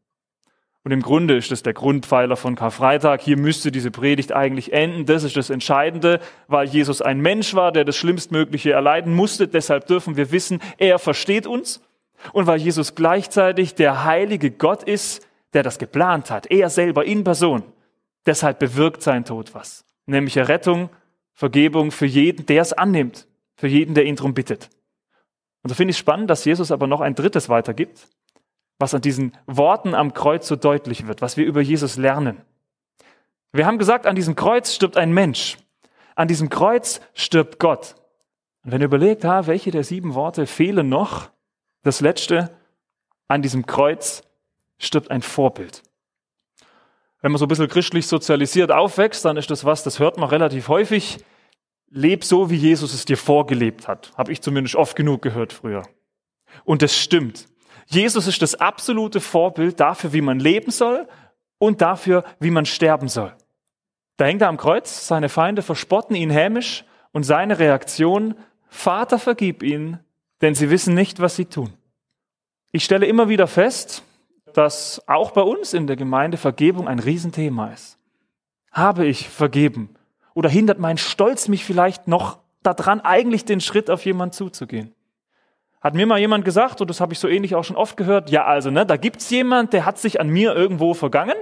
Und 0.82 0.92
im 0.92 1.02
Grunde 1.02 1.36
ist 1.36 1.50
das 1.50 1.62
der 1.62 1.74
Grundpfeiler 1.74 2.36
von 2.36 2.54
Karfreitag. 2.54 3.20
Hier 3.20 3.36
müsste 3.36 3.70
diese 3.70 3.90
Predigt 3.90 4.32
eigentlich 4.32 4.72
enden. 4.72 5.04
Das 5.04 5.24
ist 5.24 5.36
das 5.36 5.50
Entscheidende, 5.50 6.20
weil 6.48 6.66
Jesus 6.68 7.02
ein 7.02 7.20
Mensch 7.20 7.54
war, 7.54 7.70
der 7.70 7.84
das 7.84 7.96
Schlimmstmögliche 7.96 8.72
erleiden 8.72 9.14
musste. 9.14 9.46
Deshalb 9.46 9.86
dürfen 9.86 10.16
wir 10.16 10.32
wissen, 10.32 10.60
er 10.78 10.98
versteht 10.98 11.46
uns. 11.46 11.82
Und 12.32 12.46
weil 12.46 12.60
Jesus 12.60 12.94
gleichzeitig 12.94 13.74
der 13.74 14.04
heilige 14.04 14.50
Gott 14.50 14.82
ist, 14.82 15.26
der 15.52 15.62
das 15.62 15.78
geplant 15.78 16.30
hat, 16.30 16.50
er 16.50 16.70
selber 16.70 17.04
in 17.04 17.24
Person. 17.24 17.62
Deshalb 18.26 18.58
bewirkt 18.58 19.02
sein 19.02 19.24
Tod 19.24 19.54
was, 19.54 19.84
nämlich 20.06 20.36
Errettung, 20.36 20.90
Vergebung 21.32 21.90
für 21.90 22.06
jeden, 22.06 22.46
der 22.46 22.62
es 22.62 22.72
annimmt, 22.72 23.26
für 23.56 23.66
jeden, 23.66 23.94
der 23.94 24.04
ihn 24.04 24.16
darum 24.16 24.34
bittet. 24.34 24.68
Und 25.62 25.70
so 25.70 25.74
finde 25.74 25.92
ich 25.92 25.98
spannend, 25.98 26.30
dass 26.30 26.44
Jesus 26.44 26.70
aber 26.70 26.86
noch 26.86 27.00
ein 27.00 27.14
drittes 27.14 27.48
weitergibt, 27.48 28.08
was 28.78 28.94
an 28.94 29.00
diesen 29.00 29.36
Worten 29.46 29.94
am 29.94 30.14
Kreuz 30.14 30.46
so 30.46 30.56
deutlich 30.56 31.06
wird, 31.06 31.22
was 31.22 31.36
wir 31.36 31.46
über 31.46 31.60
Jesus 31.60 31.96
lernen. 31.96 32.42
Wir 33.52 33.66
haben 33.66 33.78
gesagt, 33.78 34.06
an 34.06 34.16
diesem 34.16 34.36
Kreuz 34.36 34.74
stirbt 34.74 34.96
ein 34.96 35.12
Mensch. 35.12 35.58
An 36.14 36.28
diesem 36.28 36.50
Kreuz 36.50 37.00
stirbt 37.14 37.58
Gott. 37.58 37.96
Und 38.64 38.72
wenn 38.72 38.80
ihr 38.80 38.86
überlegt, 38.86 39.24
ha, 39.24 39.46
welche 39.46 39.70
der 39.70 39.84
sieben 39.84 40.14
Worte 40.14 40.46
fehlen 40.46 40.88
noch, 40.88 41.30
das 41.82 42.00
letzte, 42.00 42.50
an 43.28 43.42
diesem 43.42 43.66
Kreuz 43.66 44.22
stirbt 44.78 45.10
ein 45.10 45.22
Vorbild. 45.22 45.82
Wenn 47.20 47.32
man 47.32 47.38
so 47.38 47.44
ein 47.44 47.48
bisschen 47.48 47.68
christlich 47.68 48.06
sozialisiert 48.06 48.72
aufwächst, 48.72 49.24
dann 49.24 49.36
ist 49.36 49.50
das 49.50 49.64
was, 49.64 49.82
das 49.82 49.98
hört 49.98 50.16
man 50.16 50.28
relativ 50.28 50.68
häufig. 50.68 51.24
Leb 51.90 52.24
so, 52.24 52.50
wie 52.50 52.56
Jesus 52.56 52.94
es 52.94 53.04
dir 53.04 53.16
vorgelebt 53.16 53.88
hat. 53.88 54.12
Habe 54.16 54.32
ich 54.32 54.40
zumindest 54.40 54.76
oft 54.76 54.96
genug 54.96 55.22
gehört 55.22 55.52
früher. 55.52 55.82
Und 56.64 56.82
das 56.82 56.96
stimmt. 56.96 57.46
Jesus 57.86 58.26
ist 58.26 58.40
das 58.42 58.54
absolute 58.54 59.20
Vorbild 59.20 59.80
dafür, 59.80 60.12
wie 60.12 60.20
man 60.20 60.38
leben 60.38 60.70
soll 60.70 61.08
und 61.58 61.82
dafür, 61.82 62.24
wie 62.38 62.50
man 62.50 62.64
sterben 62.64 63.08
soll. 63.08 63.34
Da 64.16 64.26
hängt 64.26 64.42
er 64.42 64.48
am 64.48 64.56
Kreuz, 64.56 65.06
seine 65.06 65.28
Feinde 65.28 65.62
verspotten 65.62 66.14
ihn 66.14 66.30
hämisch 66.30 66.84
und 67.12 67.24
seine 67.24 67.58
Reaktion, 67.58 68.34
Vater, 68.68 69.18
vergib 69.18 69.62
ihnen, 69.62 69.98
denn 70.40 70.54
sie 70.54 70.70
wissen 70.70 70.94
nicht, 70.94 71.20
was 71.20 71.36
sie 71.36 71.44
tun. 71.44 71.72
Ich 72.72 72.84
stelle 72.84 73.06
immer 73.06 73.28
wieder 73.28 73.46
fest, 73.46 74.02
dass 74.54 75.02
auch 75.06 75.32
bei 75.32 75.42
uns 75.42 75.74
in 75.74 75.86
der 75.86 75.96
Gemeinde 75.96 76.36
Vergebung 76.36 76.88
ein 76.88 76.98
Riesenthema 76.98 77.72
ist. 77.72 77.98
Habe 78.72 79.06
ich 79.06 79.28
vergeben? 79.28 79.94
Oder 80.34 80.48
hindert 80.48 80.78
mein 80.78 80.98
Stolz 80.98 81.48
mich 81.48 81.64
vielleicht 81.64 82.08
noch 82.08 82.38
daran, 82.62 83.00
eigentlich 83.00 83.44
den 83.44 83.60
Schritt 83.60 83.90
auf 83.90 84.04
jemanden 84.04 84.32
zuzugehen? 84.32 84.94
Hat 85.80 85.94
mir 85.94 86.06
mal 86.06 86.18
jemand 86.18 86.44
gesagt, 86.44 86.80
und 86.80 86.88
das 86.88 87.00
habe 87.00 87.12
ich 87.12 87.18
so 87.18 87.26
ähnlich 87.26 87.54
auch 87.54 87.64
schon 87.64 87.76
oft 87.76 87.96
gehört, 87.96 88.30
ja 88.30 88.44
also, 88.44 88.70
ne, 88.70 88.84
da 88.84 88.96
gibt's 88.96 89.30
jemand, 89.30 89.72
der 89.72 89.86
hat 89.86 89.98
sich 89.98 90.20
an 90.20 90.28
mir 90.28 90.54
irgendwo 90.54 90.94
vergangen. 90.94 91.36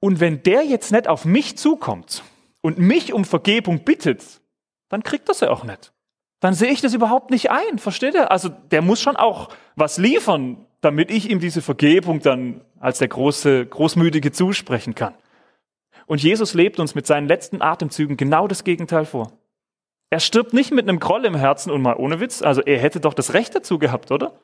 Und 0.00 0.20
wenn 0.20 0.42
der 0.42 0.64
jetzt 0.64 0.92
nicht 0.92 1.08
auf 1.08 1.24
mich 1.24 1.58
zukommt 1.58 2.22
und 2.60 2.78
mich 2.78 3.12
um 3.12 3.24
Vergebung 3.24 3.84
bittet, 3.84 4.40
dann 4.88 5.02
kriegt 5.02 5.28
das 5.28 5.42
er 5.42 5.50
auch 5.50 5.64
nicht. 5.64 5.93
Dann 6.44 6.52
sehe 6.52 6.70
ich 6.70 6.82
das 6.82 6.92
überhaupt 6.92 7.30
nicht 7.30 7.50
ein, 7.50 7.78
versteht 7.78 8.12
ihr? 8.12 8.30
Also 8.30 8.50
der 8.50 8.82
muss 8.82 9.00
schon 9.00 9.16
auch 9.16 9.48
was 9.76 9.96
liefern, 9.96 10.66
damit 10.82 11.10
ich 11.10 11.30
ihm 11.30 11.40
diese 11.40 11.62
Vergebung 11.62 12.20
dann 12.20 12.60
als 12.78 12.98
der 12.98 13.08
große, 13.08 13.64
großmütige 13.64 14.30
zusprechen 14.30 14.94
kann. 14.94 15.14
Und 16.04 16.22
Jesus 16.22 16.52
lebt 16.52 16.80
uns 16.80 16.94
mit 16.94 17.06
seinen 17.06 17.28
letzten 17.28 17.62
Atemzügen 17.62 18.18
genau 18.18 18.46
das 18.46 18.62
Gegenteil 18.62 19.06
vor. 19.06 19.32
Er 20.10 20.20
stirbt 20.20 20.52
nicht 20.52 20.70
mit 20.70 20.86
einem 20.86 21.00
Groll 21.00 21.24
im 21.24 21.34
Herzen 21.34 21.70
und 21.70 21.80
mal 21.80 21.96
ohne 21.96 22.20
Witz. 22.20 22.42
Also 22.42 22.60
er 22.60 22.78
hätte 22.78 23.00
doch 23.00 23.14
das 23.14 23.32
Recht 23.32 23.54
dazu 23.54 23.78
gehabt, 23.78 24.10
oder? 24.10 24.34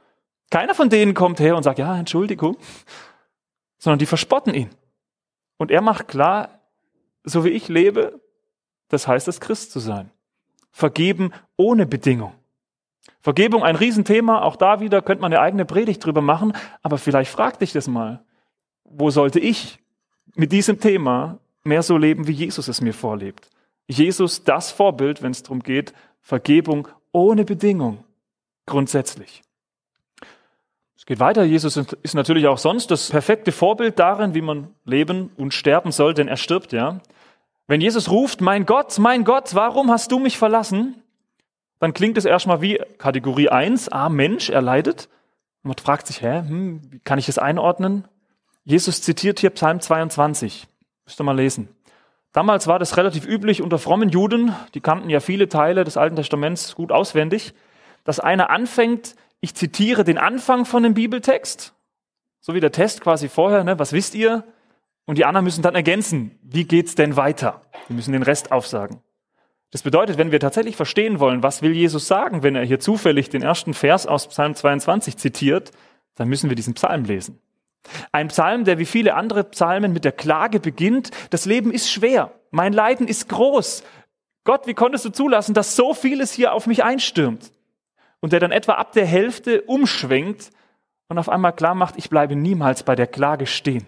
Keiner 0.51 0.75
von 0.75 0.89
denen 0.89 1.13
kommt 1.13 1.39
her 1.39 1.55
und 1.55 1.65
sagt, 1.65 1.79
ja, 1.79 1.99
Entschuldigung, 1.99 2.57
sondern 3.77 3.99
die 3.99 4.07
verspotten 4.07 4.55
ihn. 4.55 4.71
Und 5.59 5.71
er 5.71 5.83
macht 5.83 6.09
klar, 6.09 6.61
so 7.25 7.45
wie 7.45 7.51
ich 7.51 7.69
lebe, 7.69 8.23
das 8.89 9.07
heißt 9.07 9.29
es, 9.29 9.39
Christ 9.39 9.71
zu 9.71 9.81
sein. 9.81 10.11
Vergeben 10.71 11.33
ohne 11.57 11.87
Bedingung. 11.87 12.33
Vergebung 13.21 13.63
ein 13.63 13.77
Riesenthema, 13.77 14.43
auch 14.43 14.57
da 14.57 14.81
wieder 14.81 15.03
könnte 15.03 15.23
man 15.23 15.33
eine 15.33 15.43
eigene 15.43 15.65
Predigt 15.65 16.05
drüber 16.05 16.23
machen, 16.23 16.53
aber 16.83 16.97
vielleicht 16.97 17.31
frag 17.31 17.59
dich 17.59 17.73
das 17.73 17.87
mal. 17.87 18.25
Wo 18.85 19.11
sollte 19.11 19.41
ich 19.41 19.79
mit 20.35 20.53
diesem 20.53 20.81
Thema 20.81 21.39
mehr 21.63 21.83
so 21.83 21.97
leben, 21.97 22.27
wie 22.27 22.33
Jesus 22.33 22.69
es 22.69 22.81
mir 22.81 22.95
vorlebt? 22.95 23.51
Jesus 23.87 24.45
das 24.45 24.71
Vorbild, 24.71 25.23
wenn 25.23 25.33
es 25.33 25.43
darum 25.43 25.61
geht, 25.61 25.93
Vergebung 26.21 26.89
ohne 27.13 27.45
Bedingung, 27.45 28.05
grundsätzlich. 28.67 29.43
Es 30.97 31.07
geht 31.07 31.19
weiter. 31.19 31.45
Jesus 31.45 31.77
ist 31.77 32.15
natürlich 32.15 32.47
auch 32.47 32.59
sonst 32.59 32.91
das 32.91 33.11
perfekte 33.11 33.53
Vorbild 33.53 33.99
darin, 33.99 34.35
wie 34.35 34.43
man 34.43 34.69
leben 34.85 35.31
und 35.37 35.55
sterben 35.55 35.93
soll, 35.93 36.15
denn 36.15 36.29
er 36.29 36.37
stirbt 36.37 36.73
ja. 36.73 37.01
Wenn 37.71 37.81
Jesus 37.81 38.11
ruft, 38.11 38.41
mein 38.41 38.67
Gott, 38.67 38.99
mein 38.99 39.23
Gott, 39.23 39.55
warum 39.55 39.93
hast 39.93 40.11
du 40.11 40.19
mich 40.19 40.39
verlassen? 40.39 41.05
Dann 41.79 41.95
klingt 41.95 42.19
es 42.19 42.25
erstmal 42.25 42.61
wie 42.61 42.81
Kategorie 42.99 43.49
1, 43.49 43.91
ah 43.91 44.09
Mensch, 44.09 44.51
er 44.51 44.61
leidet. 44.61 45.09
Und 45.63 45.69
man 45.69 45.77
fragt 45.79 46.09
sich, 46.09 46.21
hä, 46.21 46.41
hm, 46.41 46.81
wie 46.91 46.99
kann 46.99 47.21
ich 47.21 47.27
das 47.27 47.39
einordnen? 47.39 48.09
Jesus 48.65 49.03
zitiert 49.03 49.39
hier 49.39 49.51
Psalm 49.51 49.79
22. 49.79 50.67
Müsst 51.05 51.21
ihr 51.21 51.23
mal 51.23 51.37
lesen. 51.37 51.69
Damals 52.33 52.67
war 52.67 52.81
das 52.81 52.97
relativ 52.97 53.25
üblich 53.25 53.63
unter 53.63 53.79
frommen 53.79 54.09
Juden, 54.09 54.53
die 54.75 54.81
kannten 54.81 55.09
ja 55.09 55.21
viele 55.21 55.49
Teile 55.49 55.85
des 55.85 55.97
Alten 55.97 56.17
Testaments 56.17 56.75
gut 56.75 56.91
auswendig, 56.91 57.55
dass 58.03 58.19
einer 58.19 58.51
anfängt, 58.51 59.15
ich 59.41 59.55
zitiere 59.55 60.03
den 60.03 60.19
Anfang 60.19 60.65
von 60.65 60.83
dem 60.83 60.95
Bibeltext, 60.95 61.73
so 62.41 62.53
wie 62.53 62.61
der 62.61 62.73
Test 62.73 63.01
quasi 63.01 63.29
vorher, 63.29 63.63
ne, 63.63 63.79
was 63.79 63.93
wisst 63.93 64.17
ihr? 64.17 64.43
Und 65.11 65.17
die 65.17 65.25
anderen 65.25 65.43
müssen 65.43 65.63
dann 65.63 65.75
ergänzen, 65.75 66.39
wie 66.41 66.63
geht's 66.63 66.95
denn 66.95 67.17
weiter? 67.17 67.63
Die 67.89 67.95
müssen 67.95 68.13
den 68.13 68.23
Rest 68.23 68.53
aufsagen. 68.53 69.01
Das 69.73 69.83
bedeutet, 69.83 70.19
wenn 70.19 70.31
wir 70.31 70.39
tatsächlich 70.39 70.77
verstehen 70.77 71.19
wollen, 71.19 71.43
was 71.43 71.63
will 71.63 71.73
Jesus 71.73 72.07
sagen, 72.07 72.45
wenn 72.45 72.55
er 72.55 72.65
hier 72.65 72.79
zufällig 72.79 73.29
den 73.29 73.43
ersten 73.43 73.75
Vers 73.75 74.07
aus 74.07 74.29
Psalm 74.29 74.55
22 74.55 75.17
zitiert, 75.17 75.73
dann 76.15 76.29
müssen 76.29 76.49
wir 76.49 76.55
diesen 76.55 76.75
Psalm 76.75 77.03
lesen. 77.03 77.41
Ein 78.13 78.29
Psalm, 78.29 78.63
der 78.65 78.79
wie 78.79 78.87
viele 78.87 79.15
andere 79.15 79.43
Psalmen 79.43 79.93
mit 79.93 80.05
der 80.05 80.13
Klage 80.13 80.61
beginnt, 80.61 81.11
das 81.31 81.45
Leben 81.45 81.73
ist 81.73 81.91
schwer, 81.91 82.31
mein 82.53 82.73
Leiden 82.73 83.09
ist 83.09 83.29
groß. 83.29 83.83
Gott, 84.45 84.69
wie 84.69 84.75
konntest 84.75 85.07
du 85.07 85.11
zulassen, 85.11 85.55
dass 85.55 85.75
so 85.75 85.93
vieles 85.93 86.31
hier 86.31 86.53
auf 86.55 86.69
mich 86.69 86.85
einstürmt? 86.85 87.51
und 88.21 88.33
der 88.33 88.39
dann 88.39 88.53
etwa 88.53 88.75
ab 88.75 88.93
der 88.93 89.07
Hälfte 89.07 89.63
umschwenkt 89.63 90.51
und 91.09 91.19
auf 91.19 91.29
einmal 91.29 91.55
klar 91.55 91.75
macht, 91.75 91.97
ich 91.97 92.11
bleibe 92.11 92.37
niemals 92.37 92.83
bei 92.85 92.95
der 92.95 93.07
Klage 93.07 93.47
stehen. 93.47 93.87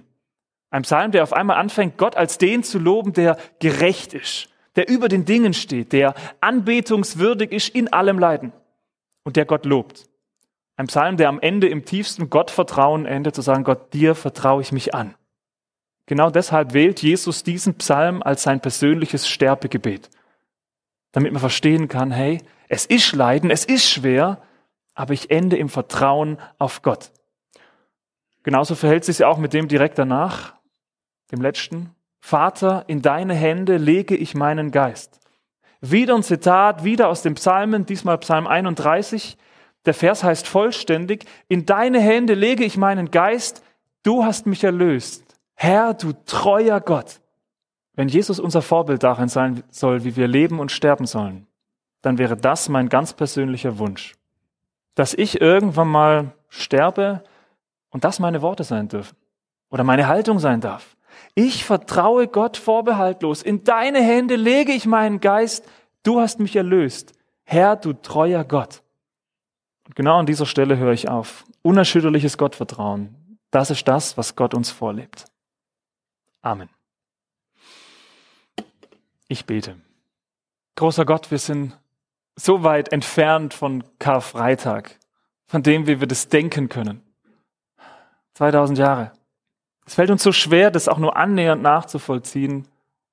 Ein 0.73 0.83
Psalm, 0.83 1.13
der 1.13 1.23
auf 1.23 1.35
einmal 1.35 1.59
anfängt, 1.59 1.99
Gott 1.99 2.17
als 2.17 2.39
den 2.39 2.63
zu 2.63 2.79
loben, 2.79 3.13
der 3.13 3.37
gerecht 3.61 4.15
ist, 4.15 4.49
der 4.75 4.89
über 4.89 5.09
den 5.09 5.27
Dingen 5.27 5.53
steht, 5.53 5.93
der 5.93 6.15
anbetungswürdig 6.41 7.53
ist 7.53 7.69
in 7.69 7.93
allem 7.93 8.19
Leiden 8.19 8.53
und 9.23 9.37
der 9.37 9.45
Gott 9.45 9.67
lobt. 9.67 10.09
Ein 10.77 10.87
Psalm, 10.87 11.19
der 11.19 11.29
am 11.29 11.41
Ende 11.41 11.69
im 11.69 11.85
tiefsten 11.85 12.31
Gottvertrauen 12.31 13.05
endet, 13.05 13.35
zu 13.35 13.43
sagen, 13.43 13.65
Gott, 13.65 13.93
dir 13.93 14.15
vertraue 14.15 14.63
ich 14.63 14.73
mich 14.73 14.95
an. 14.95 15.15
Genau 16.07 16.31
deshalb 16.31 16.73
wählt 16.73 17.03
Jesus 17.03 17.45
diesen 17.45 17.75
Psalm 17.75 18.23
als 18.23 18.43
sein 18.43 18.61
persönliches 18.61 19.29
Sterbegebet, 19.29 20.09
damit 21.13 21.33
man 21.33 21.41
verstehen 21.41 21.89
kann, 21.89 22.11
hey, 22.11 22.41
es 22.69 22.87
ist 22.87 23.13
Leiden, 23.13 23.51
es 23.51 23.67
ist 23.67 23.91
schwer, 23.91 24.41
aber 24.95 25.13
ich 25.13 25.31
ende 25.31 25.59
im 25.59 25.69
Vertrauen 25.69 26.39
auf 26.59 26.81
Gott. 26.81 27.13
Genauso 28.43 28.75
verhält 28.75 29.05
sich 29.05 29.19
ja 29.19 29.29
auch 29.29 29.37
mit 29.37 29.53
dem 29.53 29.69
direkt 29.69 29.99
danach, 29.99 30.55
dem 31.33 31.41
letzten. 31.41 31.91
Vater, 32.21 32.85
in 32.87 33.03
deine 33.03 33.35
Hände 33.35 33.79
lege 33.79 34.17
ich 34.17 34.35
meinen 34.35 34.71
Geist. 34.71 35.19
Wieder 35.81 36.15
ein 36.15 36.23
Zitat, 36.23 36.85
wieder 36.85 37.09
aus 37.09 37.23
dem 37.23 37.35
Psalmen, 37.35 37.85
diesmal 37.87 38.19
Psalm 38.19 38.47
31. 38.47 39.37
Der 39.85 39.95
Vers 39.95 40.23
heißt 40.23 40.47
vollständig, 40.47 41.25
in 41.49 41.67
deine 41.67 42.01
Hände 42.01 42.35
lege 42.35 42.65
ich 42.65 42.77
meinen 42.77 43.11
Geist, 43.11 43.65
du 44.05 44.25
hast 44.25 44.47
mich 44.47 44.63
erlöst. 44.63 45.25
Herr, 45.55 45.95
du 45.95 46.13
treuer 46.25 46.81
Gott. 46.81 47.21
Wenn 47.95 48.09
Jesus 48.09 48.39
unser 48.39 48.63
Vorbild 48.63 49.03
darin 49.03 49.29
sein 49.29 49.65
soll, 49.71 50.05
wie 50.05 50.17
wir 50.17 50.29
leben 50.29 50.61
und 50.61 50.71
sterben 50.71 51.07
sollen, 51.07 51.47
dann 52.01 52.19
wäre 52.19 52.37
das 52.37 52.69
mein 52.69 52.89
ganz 52.89 53.13
persönlicher 53.13 53.79
Wunsch. 53.79 54.15
Dass 54.95 55.15
ich 55.15 55.41
irgendwann 55.41 55.89
mal 55.89 56.33
sterbe 56.49 57.25
und 57.91 58.05
das 58.05 58.19
meine 58.19 58.43
Worte 58.43 58.65
sein 58.65 58.89
dürfen 58.89 59.17
oder 59.71 59.85
meine 59.85 60.07
Haltung 60.07 60.39
sein 60.39 60.61
darf. 60.61 60.97
Ich 61.35 61.65
vertraue 61.65 62.29
Gott 62.29 62.57
vorbehaltlos. 62.57 63.43
In 63.43 63.65
deine 63.65 64.03
Hände 64.03 64.37
lege 64.37 64.73
ich 64.73 64.87
meinen 64.87 65.21
Geist. 65.21 65.65
Du 66.03 66.21
hast 66.21 66.41
mich 66.41 66.57
erlöst. 66.57 67.13
Herr, 67.45 67.77
du 67.77 67.93
treuer 67.93 68.45
Gott. 68.45 68.83
Und 69.87 69.97
genau 69.97 70.19
an 70.19 70.27
dieser 70.27 70.47
Stelle 70.47 70.77
höre 70.77 70.93
ich 70.93 71.09
auf. 71.09 71.45
Unerschütterliches 71.63 72.39
Gottvertrauen. 72.39 73.39
Das 73.51 73.71
ist 73.71 73.87
das, 73.87 74.17
was 74.17 74.37
Gott 74.37 74.55
uns 74.55 74.71
vorlebt. 74.71 75.27
Amen. 76.41 76.69
Ich 79.29 79.47
bete. 79.47 79.77
Großer 80.77 81.05
Gott, 81.05 81.31
wir 81.31 81.39
sind 81.39 81.79
so 82.37 82.63
weit 82.63 82.93
entfernt 82.93 83.55
von 83.55 83.85
Karfreitag, 83.99 84.99
von 85.47 85.63
dem, 85.63 85.87
wie 85.87 86.01
wir 86.01 86.07
das 86.07 86.29
denken 86.29 86.69
können. 86.69 87.03
2000 88.35 88.79
Jahre. 88.79 89.13
Es 89.93 89.97
fällt 89.97 90.11
uns 90.11 90.23
so 90.23 90.33
schwer, 90.33 90.71
das 90.71 90.89
auch 90.89 90.97
nur 90.97 91.19
annähernd 91.19 91.61
nachzuvollziehen, 91.61 92.67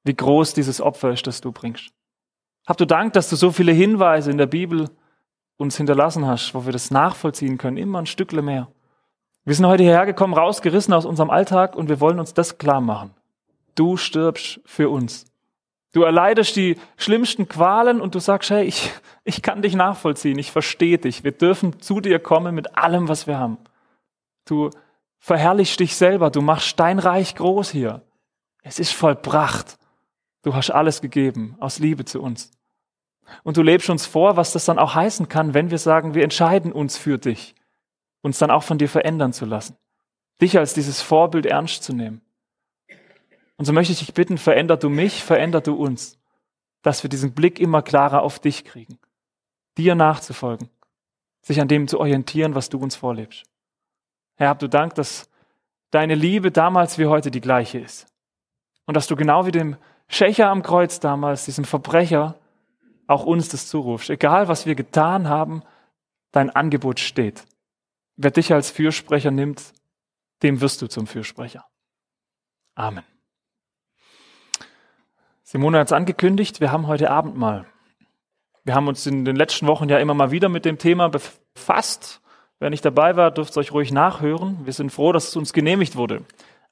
wie 0.05 0.13
groß 0.13 0.53
dieses 0.53 0.79
Opfer 0.79 1.11
ist, 1.11 1.27
das 1.27 1.41
du 1.41 1.51
bringst. 1.51 1.89
Hab 2.65 2.77
du 2.77 2.85
Dank, 2.85 3.11
dass 3.11 3.29
du 3.29 3.35
so 3.35 3.51
viele 3.51 3.73
Hinweise 3.73 4.31
in 4.31 4.37
der 4.37 4.45
Bibel 4.45 4.89
uns 5.57 5.75
hinterlassen 5.75 6.25
hast, 6.25 6.55
wo 6.55 6.63
wir 6.63 6.71
das 6.71 6.89
nachvollziehen 6.89 7.57
können, 7.57 7.75
immer 7.75 7.99
ein 7.99 8.05
Stückle 8.05 8.41
mehr. 8.41 8.69
Wir 9.43 9.55
sind 9.55 9.67
heute 9.67 9.83
hierher 9.83 10.05
gekommen, 10.05 10.33
rausgerissen 10.33 10.93
aus 10.93 11.03
unserem 11.03 11.31
Alltag 11.31 11.75
und 11.75 11.89
wir 11.89 11.99
wollen 11.99 12.17
uns 12.17 12.33
das 12.33 12.59
klar 12.59 12.79
machen. 12.79 13.13
Du 13.75 13.97
stirbst 13.97 14.61
für 14.63 14.89
uns. 14.89 15.25
Du 15.91 16.03
erleidest 16.03 16.55
die 16.55 16.77
schlimmsten 16.95 17.49
Qualen 17.49 17.99
und 17.99 18.15
du 18.15 18.19
sagst, 18.19 18.51
hey, 18.51 18.63
ich, 18.63 18.89
ich 19.25 19.41
kann 19.41 19.61
dich 19.61 19.75
nachvollziehen, 19.75 20.39
ich 20.39 20.53
verstehe 20.53 20.97
dich. 20.97 21.25
Wir 21.25 21.33
dürfen 21.33 21.81
zu 21.81 21.99
dir 21.99 22.19
kommen 22.19 22.55
mit 22.55 22.77
allem, 22.77 23.09
was 23.09 23.27
wir 23.27 23.37
haben. 23.37 23.57
Du 24.45 24.69
verherrlichst 25.19 25.79
dich 25.79 25.95
selber, 25.95 26.29
du 26.31 26.41
machst 26.41 26.79
dein 26.79 26.99
Reich 26.99 27.35
groß 27.35 27.69
hier. 27.69 28.01
Es 28.63 28.79
ist 28.79 28.93
vollbracht. 28.93 29.77
Du 30.41 30.55
hast 30.55 30.71
alles 30.71 31.01
gegeben 31.01 31.55
aus 31.59 31.79
Liebe 31.79 32.05
zu 32.05 32.21
uns. 32.21 32.51
Und 33.43 33.57
du 33.57 33.61
lebst 33.61 33.89
uns 33.89 34.05
vor, 34.05 34.37
was 34.37 34.53
das 34.53 34.65
dann 34.65 34.79
auch 34.79 34.95
heißen 34.95 35.27
kann, 35.27 35.53
wenn 35.53 35.69
wir 35.69 35.77
sagen, 35.77 36.13
wir 36.13 36.23
entscheiden 36.23 36.71
uns 36.71 36.97
für 36.97 37.17
dich, 37.17 37.53
uns 38.21 38.39
dann 38.39 38.51
auch 38.51 38.63
von 38.63 38.77
dir 38.77 38.89
verändern 38.89 39.33
zu 39.33 39.45
lassen, 39.45 39.77
dich 40.41 40.57
als 40.57 40.73
dieses 40.73 41.01
Vorbild 41.01 41.45
ernst 41.45 41.83
zu 41.83 41.93
nehmen. 41.93 42.21
Und 43.57 43.65
so 43.65 43.73
möchte 43.73 43.91
ich 43.91 43.99
dich 43.99 44.13
bitten, 44.13 44.37
veränder 44.37 44.77
du 44.77 44.89
mich, 44.89 45.23
veränder 45.23 45.61
du 45.61 45.75
uns, 45.75 46.17
dass 46.81 47.03
wir 47.03 47.09
diesen 47.09 47.33
Blick 47.33 47.59
immer 47.59 47.81
klarer 47.81 48.23
auf 48.23 48.39
dich 48.39 48.63
kriegen, 48.63 48.97
dir 49.77 49.95
nachzufolgen, 49.95 50.69
sich 51.41 51.59
an 51.59 51.67
dem 51.67 51.87
zu 51.87 51.99
orientieren, 51.99 52.55
was 52.55 52.69
du 52.69 52.79
uns 52.79 52.95
vorlebst. 52.95 53.48
Herr, 54.39 54.47
hab 54.47 54.59
du 54.59 54.69
Dank, 54.69 54.95
dass 54.95 55.29
deine 55.91 56.15
Liebe 56.15 56.49
damals 56.49 56.97
wie 56.97 57.07
heute 57.07 57.29
die 57.29 57.41
gleiche 57.41 57.77
ist. 57.77 58.07
Und 58.85 58.95
dass 58.95 59.05
du 59.07 59.17
genau 59.17 59.45
wie 59.45 59.51
dem 59.51 59.75
Schächer 60.07 60.49
am 60.49 60.63
Kreuz 60.63 61.01
damals, 61.01 61.43
diesem 61.43 61.65
Verbrecher, 61.65 62.35
auch 63.05 63.25
uns 63.25 63.49
das 63.49 63.67
zurufst. 63.67 64.09
Egal, 64.09 64.47
was 64.47 64.65
wir 64.65 64.75
getan 64.75 65.27
haben, 65.27 65.61
dein 66.31 66.49
Angebot 66.49 67.01
steht. 67.01 67.43
Wer 68.15 68.31
dich 68.31 68.53
als 68.53 68.71
Fürsprecher 68.71 69.29
nimmt, 69.29 69.73
dem 70.41 70.61
wirst 70.61 70.81
du 70.81 70.87
zum 70.87 71.05
Fürsprecher. 71.05 71.65
Amen. 72.75 73.03
Simone 75.43 75.79
hat 75.79 75.87
es 75.87 75.93
angekündigt, 75.93 76.61
wir 76.61 76.71
haben 76.71 76.87
heute 76.87 77.11
Abendmahl. 77.11 77.65
Wir 78.63 78.73
haben 78.73 78.87
uns 78.87 79.05
in 79.05 79.25
den 79.25 79.35
letzten 79.35 79.67
Wochen 79.67 79.89
ja 79.89 79.99
immer 79.99 80.13
mal 80.13 80.31
wieder 80.31 80.47
mit 80.47 80.63
dem 80.63 80.77
Thema 80.77 81.09
befasst. 81.09 82.21
Wer 82.59 82.69
nicht 82.69 82.83
dabei 82.83 83.15
war, 83.15 83.31
dürft 83.31 83.51
es 83.51 83.57
euch 83.57 83.71
ruhig 83.71 83.91
nachhören. 83.91 84.59
Wir 84.65 84.73
sind 84.73 84.91
froh, 84.91 85.11
dass 85.11 85.29
es 85.29 85.35
uns 85.35 85.53
genehmigt 85.53 85.95
wurde, 85.95 86.23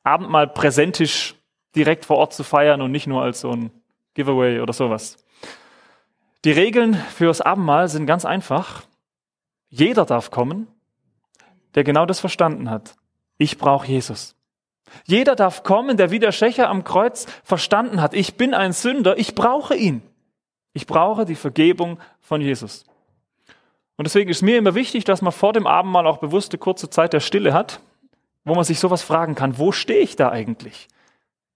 Abendmahl 0.04 0.48
präsentisch 0.48 1.36
direkt 1.76 2.06
vor 2.06 2.18
Ort 2.18 2.34
zu 2.34 2.44
feiern 2.44 2.82
und 2.82 2.92
nicht 2.92 3.08
nur 3.08 3.22
als 3.22 3.42
so 3.42 3.52
ein 3.52 3.72
Giveaway 4.14 4.60
oder 4.60 4.74
sowas. 4.74 5.18
Die 6.44 6.52
Regeln 6.52 6.94
fürs 6.94 7.42
Abendmahl 7.42 7.88
sind 7.88 8.06
ganz 8.06 8.26
einfach. 8.26 8.84
Jeder 9.70 10.06
darf 10.06 10.32
kommen, 10.32 10.68
der 11.76 11.84
genau 11.84 12.06
das 12.06 12.20
verstanden 12.20 12.70
hat. 12.70 12.96
Ich 13.38 13.58
brauche 13.58 13.88
Jesus. 13.88 14.36
Jeder 15.06 15.36
darf 15.36 15.64
kommen, 15.64 15.98
der 15.98 16.12
wie 16.12 16.20
der 16.20 16.32
Schächer 16.32 16.70
am 16.70 16.84
Kreuz 16.84 17.26
verstanden 17.44 18.02
hat, 18.02 18.14
ich 18.14 18.36
bin 18.36 18.54
ein 18.54 18.72
Sünder, 18.72 19.18
ich 19.18 19.36
brauche 19.36 19.76
ihn. 19.76 20.02
Ich 20.74 20.88
brauche 20.88 21.26
die 21.26 21.36
Vergebung 21.36 22.00
von 22.22 22.40
Jesus. 22.42 22.86
Und 23.98 24.06
deswegen 24.06 24.30
ist 24.30 24.44
mir 24.44 24.58
immer 24.58 24.76
wichtig, 24.76 25.04
dass 25.04 25.22
man 25.22 25.34
vor 25.34 25.54
dem 25.54 25.68
Abendmahl 25.68 26.08
auch 26.08 26.20
bewusste 26.20 26.58
kurze 26.58 26.90
Zeit 26.90 27.14
der 27.14 27.20
Stille 27.20 27.54
hat, 27.54 27.82
wo 28.46 28.56
man 28.56 28.64
sich 28.64 28.80
sowas 28.80 29.02
fragen 29.02 29.36
kann, 29.36 29.58
wo 29.58 29.72
stehe 29.72 30.00
ich 30.00 30.16
da 30.16 30.30
eigentlich? 30.30 30.88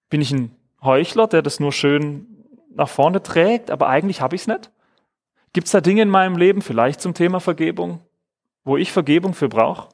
Bin 0.10 0.22
ich 0.22 0.32
ein 0.32 0.56
Heuchler, 0.84 1.28
der 1.28 1.42
das 1.42 1.60
nur 1.60 1.72
schön 1.72 2.28
nach 2.74 2.90
vorne 2.90 3.22
trägt, 3.22 3.70
aber 3.70 3.88
eigentlich 3.88 4.22
habe 4.22 4.36
ich 4.36 4.42
es 4.42 4.48
nicht? 4.48 4.72
Gibt 5.54 5.68
es 5.68 5.72
da 5.72 5.82
Dinge 5.82 6.02
in 6.02 6.10
meinem 6.10 6.38
Leben, 6.38 6.62
vielleicht 6.62 7.02
zum 7.02 7.14
Thema 7.14 7.40
Vergebung, 7.40 8.00
wo 8.64 8.78
ich 8.78 8.92
Vergebung 8.92 9.34
für 9.34 9.50
brauche? 9.50 9.90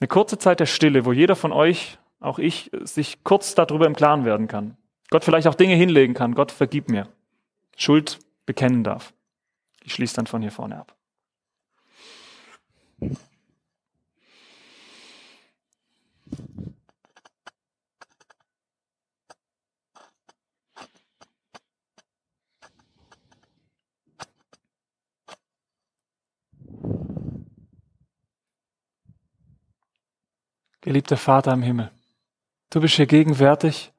Eine 0.00 0.08
kurze 0.08 0.38
Zeit 0.38 0.60
der 0.60 0.66
Stille, 0.66 1.04
wo 1.04 1.12
jeder 1.12 1.36
von 1.36 1.52
euch 1.52 1.98
auch 2.20 2.38
ich, 2.38 2.70
sich 2.82 3.22
kurz 3.24 3.54
darüber 3.54 3.86
im 3.86 3.96
Klaren 3.96 4.24
werden 4.24 4.48
kann. 4.48 4.76
Gott 5.10 5.24
vielleicht 5.24 5.46
auch 5.46 5.54
Dinge 5.54 5.74
hinlegen 5.74 6.14
kann. 6.14 6.34
Gott 6.34 6.52
vergib 6.52 6.88
mir. 6.88 7.08
Schuld 7.76 8.18
bekennen 8.46 8.82
darf. 8.82 9.12
Ich 9.82 9.94
schließe 9.94 10.16
dann 10.16 10.26
von 10.26 10.40
hier 10.40 10.50
vorne 10.50 10.78
ab. 10.78 10.93
Geliebter 30.80 31.16
Vater 31.16 31.52
im 31.54 31.62
Himmel, 31.62 31.90
Du 32.74 32.80
bist 32.80 32.96
hier 32.96 33.06
gegenwärtig 33.06 33.92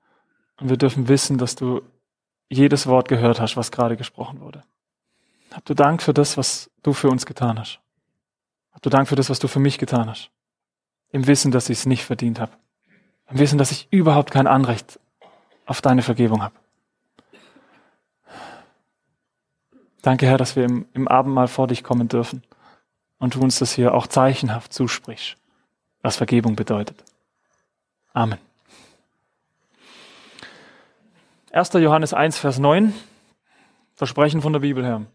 und 0.59 0.67
wir 0.67 0.75
dürfen 0.75 1.07
wissen, 1.07 1.37
dass 1.37 1.55
du 1.55 1.81
jedes 2.49 2.87
Wort 2.87 3.07
gehört 3.07 3.39
hast, 3.39 3.55
was 3.55 3.71
gerade 3.71 3.95
gesprochen 3.95 4.41
wurde. 4.41 4.65
Hab 5.53 5.63
du 5.63 5.73
Dank 5.73 6.03
für 6.03 6.13
das, 6.13 6.35
was 6.35 6.69
du 6.83 6.91
für 6.91 7.09
uns 7.09 7.25
getan 7.25 7.57
hast. 7.57 7.79
Hab 8.75 8.81
du 8.81 8.89
Dank 8.89 9.07
für 9.07 9.15
das, 9.15 9.29
was 9.29 9.39
du 9.39 9.47
für 9.47 9.59
mich 9.59 9.77
getan 9.77 10.09
hast. 10.09 10.29
Im 11.11 11.27
Wissen, 11.27 11.51
dass 11.51 11.69
ich 11.69 11.79
es 11.79 11.85
nicht 11.85 12.03
verdient 12.03 12.39
habe. 12.39 12.51
Im 13.29 13.39
Wissen, 13.39 13.57
dass 13.57 13.71
ich 13.71 13.87
überhaupt 13.89 14.31
kein 14.31 14.47
Anrecht 14.47 14.99
auf 15.65 15.81
deine 15.81 16.01
Vergebung 16.01 16.43
habe. 16.43 16.53
Danke, 20.01 20.27
Herr, 20.27 20.37
dass 20.37 20.55
wir 20.55 20.65
im, 20.65 20.85
im 20.93 21.07
Abendmahl 21.07 21.47
vor 21.47 21.67
dich 21.67 21.83
kommen 21.83 22.09
dürfen 22.09 22.43
und 23.17 23.33
du 23.33 23.41
uns 23.41 23.57
das 23.57 23.73
hier 23.73 23.93
auch 23.93 24.07
zeichenhaft 24.07 24.73
zusprichst, 24.73 25.37
was 26.01 26.17
Vergebung 26.17 26.55
bedeutet. 26.55 27.01
Amen. 28.13 28.37
1. 31.51 31.71
Johannes 31.73 32.13
1, 32.13 32.37
Vers 32.37 32.59
9, 32.59 32.93
Versprechen 33.95 34.41
von 34.41 34.51
der 34.51 34.59
Bibel 34.59 34.83
her. 34.83 35.05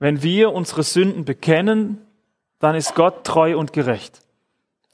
Wenn 0.00 0.22
wir 0.22 0.52
unsere 0.52 0.82
Sünden 0.82 1.24
bekennen, 1.24 2.04
dann 2.64 2.74
ist 2.74 2.94
Gott 2.94 3.24
treu 3.24 3.58
und 3.58 3.72
gerecht. 3.72 4.22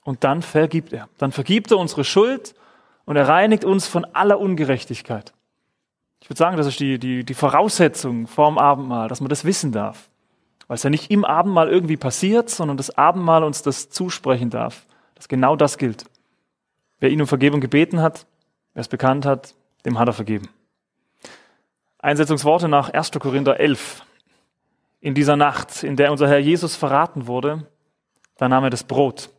Und 0.03 0.25
dann 0.25 0.43
vergibt 0.43 0.93
er. 0.93 1.09
Dann 1.19 1.31
vergibt 1.31 1.71
er 1.71 1.79
unsere 1.79 2.05
Schuld 2.05 2.55
und 3.05 3.17
er 3.17 3.29
reinigt 3.29 3.65
uns 3.65 3.87
von 3.87 4.05
aller 4.05 4.41
Ungerechtigkeit. 4.41 5.33
Ich 6.21 6.29
würde 6.29 6.39
sagen, 6.39 6.57
das 6.57 6.67
ist 6.67 6.81
die, 6.81 6.99
die, 6.99 7.25
die 7.25 7.35
Voraussetzung 7.35 8.27
vorm 8.27 8.59
Abendmahl, 8.59 9.09
dass 9.09 9.21
man 9.21 9.29
das 9.29 9.45
wissen 9.45 9.71
darf. 9.71 10.11
Weil 10.67 10.75
es 10.75 10.83
ja 10.83 10.91
nicht 10.91 11.11
im 11.11 11.25
Abendmahl 11.25 11.69
irgendwie 11.69 11.97
passiert, 11.97 12.51
sondern 12.51 12.77
das 12.77 12.97
Abendmahl 12.99 13.45
uns 13.45 13.63
das 13.63 13.89
zusprechen 13.89 14.51
darf. 14.51 14.85
Dass 15.15 15.29
genau 15.29 15.55
das 15.55 15.79
gilt. 15.79 16.05
Wer 16.99 17.11
ihn 17.11 17.21
um 17.21 17.27
Vergebung 17.27 17.61
gebeten 17.61 18.03
hat, 18.03 18.27
wer 18.75 18.81
es 18.81 18.89
bekannt 18.89 19.25
hat, 19.25 19.55
dem 19.85 19.99
hat 19.99 20.09
er 20.09 20.13
vergeben. 20.13 20.49
Einsetzungsworte 21.99 22.69
nach 22.69 22.91
1. 22.91 23.13
Korinther 23.13 23.61
11. 23.61 24.03
In 25.01 25.15
dieser 25.15 25.37
Nacht, 25.37 25.83
in 25.83 25.97
der 25.97 26.11
unser 26.11 26.29
Herr 26.29 26.39
Jesus 26.39 26.77
verraten 26.77 27.27
wurde, 27.27 27.67
da 28.37 28.49
nahm 28.49 28.65
er 28.65 28.71
das 28.71 28.85
Brot. 28.85 29.31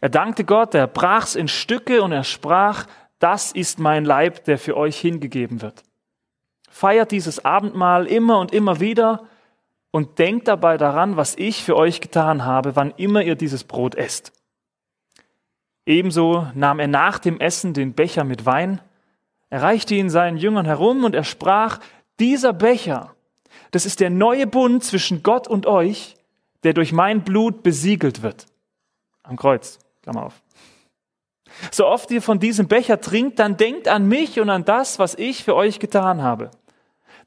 Er 0.00 0.08
dankte 0.08 0.44
Gott, 0.44 0.74
er 0.74 0.86
brach's 0.86 1.34
in 1.34 1.48
Stücke 1.48 2.02
und 2.02 2.12
er 2.12 2.24
sprach, 2.24 2.86
das 3.18 3.52
ist 3.52 3.78
mein 3.78 4.04
Leib, 4.04 4.44
der 4.44 4.58
für 4.58 4.76
euch 4.76 4.98
hingegeben 4.98 5.62
wird. 5.62 5.82
Feiert 6.68 7.10
dieses 7.10 7.44
Abendmahl 7.44 8.06
immer 8.06 8.38
und 8.38 8.52
immer 8.52 8.80
wieder 8.80 9.26
und 9.90 10.18
denkt 10.18 10.48
dabei 10.48 10.76
daran, 10.76 11.16
was 11.16 11.36
ich 11.36 11.62
für 11.62 11.76
euch 11.76 12.00
getan 12.00 12.44
habe, 12.44 12.76
wann 12.76 12.92
immer 12.96 13.22
ihr 13.22 13.36
dieses 13.36 13.64
Brot 13.64 13.94
esst. 13.94 14.32
Ebenso 15.86 16.48
nahm 16.54 16.80
er 16.80 16.88
nach 16.88 17.18
dem 17.18 17.40
Essen 17.40 17.74
den 17.74 17.94
Becher 17.94 18.24
mit 18.24 18.46
Wein, 18.46 18.80
er 19.50 19.62
reichte 19.62 19.94
ihn 19.94 20.10
seinen 20.10 20.36
Jüngern 20.36 20.66
herum 20.66 21.04
und 21.04 21.14
er 21.14 21.22
sprach, 21.22 21.78
dieser 22.18 22.52
Becher, 22.52 23.14
das 23.74 23.86
ist 23.86 23.98
der 23.98 24.10
neue 24.10 24.46
Bund 24.46 24.84
zwischen 24.84 25.24
Gott 25.24 25.48
und 25.48 25.66
euch, 25.66 26.14
der 26.62 26.74
durch 26.74 26.92
mein 26.92 27.24
Blut 27.24 27.64
besiegelt 27.64 28.22
wird. 28.22 28.46
Am 29.24 29.36
Kreuz, 29.36 29.80
Klammer 30.02 30.26
auf. 30.26 30.42
So 31.72 31.86
oft 31.86 32.10
ihr 32.12 32.22
von 32.22 32.38
diesem 32.38 32.68
Becher 32.68 33.00
trinkt, 33.00 33.40
dann 33.40 33.56
denkt 33.56 33.88
an 33.88 34.06
mich 34.06 34.38
und 34.38 34.48
an 34.48 34.64
das, 34.64 35.00
was 35.00 35.16
ich 35.16 35.42
für 35.42 35.56
euch 35.56 35.80
getan 35.80 36.22
habe. 36.22 36.52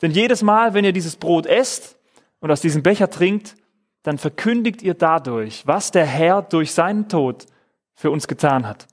Denn 0.02 0.12
jedes 0.12 0.42
Mal, 0.42 0.74
wenn 0.74 0.86
ihr 0.86 0.94
dieses 0.94 1.18
Brot 1.18 1.46
esst 1.46 2.00
und 2.40 2.50
aus 2.50 2.62
diesem 2.62 2.82
Becher 2.82 3.10
trinkt, 3.10 3.58
dann 4.04 4.18
verkündigt 4.18 4.82
ihr 4.82 4.94
dadurch, 4.94 5.68
was 5.68 5.92
der 5.92 6.06
Herr 6.06 6.42
durch 6.42 6.72
seinen 6.72 7.10
Tod 7.10 7.46
für 7.94 8.10
uns 8.10 8.26
getan 8.26 8.66
hat, 8.66 8.88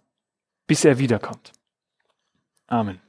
bis 0.67 0.85
er 0.85 0.99
wiederkommt. 0.99 1.53
Amen. 2.67 3.01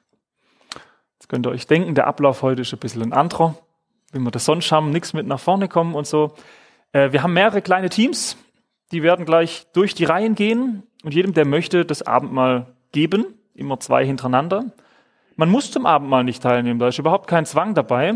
Jetzt 1.17 1.29
könnt 1.29 1.47
ihr 1.47 1.51
euch 1.51 1.65
denken, 1.65 1.95
der 1.95 2.05
Ablauf 2.05 2.43
heute 2.43 2.62
ist 2.62 2.73
ein 2.73 2.79
bisschen 2.79 3.01
ein 3.01 3.13
anderer. 3.13 3.55
Wenn 4.15 4.23
wir 4.23 4.32
das 4.32 4.45
sonst 4.45 4.71
haben, 4.71 4.91
nichts 4.91 5.12
mit 5.12 5.28
nach 5.28 5.41
vorne 5.41 5.67
kommen 5.67 5.93
und 5.93 6.08
so. 6.08 6.32
Äh, 6.93 7.12
wir 7.12 7.21
haben 7.21 7.34
mehrere 7.34 7.62
kleine 7.62 7.89
Teams, 7.89 8.38
die 8.93 9.04
werden 9.04 9.25
gleich 9.25 9.67
durch 9.73 9.93
die 9.93 10.06
Reihen 10.06 10.36
gehen 10.36 10.84
und 11.04 11.13
jedem, 11.13 11.34
der 11.34 11.43
möchte, 11.43 11.84
das 11.84 12.01
Abendmahl 12.01 12.78
geben, 12.93 13.25
immer 13.56 13.78
zwei 13.82 14.06
hintereinander. 14.06 14.71
Man 15.36 15.49
muss 15.49 15.69
zum 15.69 15.86
Abendmahl 15.86 16.23
nicht 16.23 16.41
teilnehmen, 16.41 16.80
da 16.80 16.88
ist 16.88 16.97
überhaupt 16.97 17.28
kein 17.28 17.45
Zwang 17.45 17.73
dabei. 17.73 18.13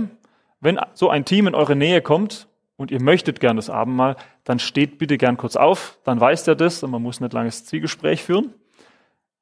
Wenn 0.61 0.79
so 0.93 1.09
ein 1.09 1.25
Team 1.25 1.47
in 1.47 1.53
eure 1.53 1.75
Nähe 1.75 2.01
kommt 2.01 2.47
und 2.77 2.91
ihr 2.91 3.01
möchtet 3.01 3.41
gern 3.41 3.57
das 3.57 3.69
Abendmahl, 3.69 4.15
dann 4.45 4.59
steht 4.59 4.99
bitte 4.99 5.17
gern 5.17 5.35
kurz 5.35 5.57
auf, 5.57 5.99
dann 6.05 6.21
weiß 6.21 6.45
der 6.45 6.55
das 6.55 6.81
und 6.81 6.91
man 6.91 7.01
muss 7.01 7.19
nicht 7.19 7.33
langes 7.33 7.65
Zwiegespräch 7.65 8.23
führen. 8.23 8.53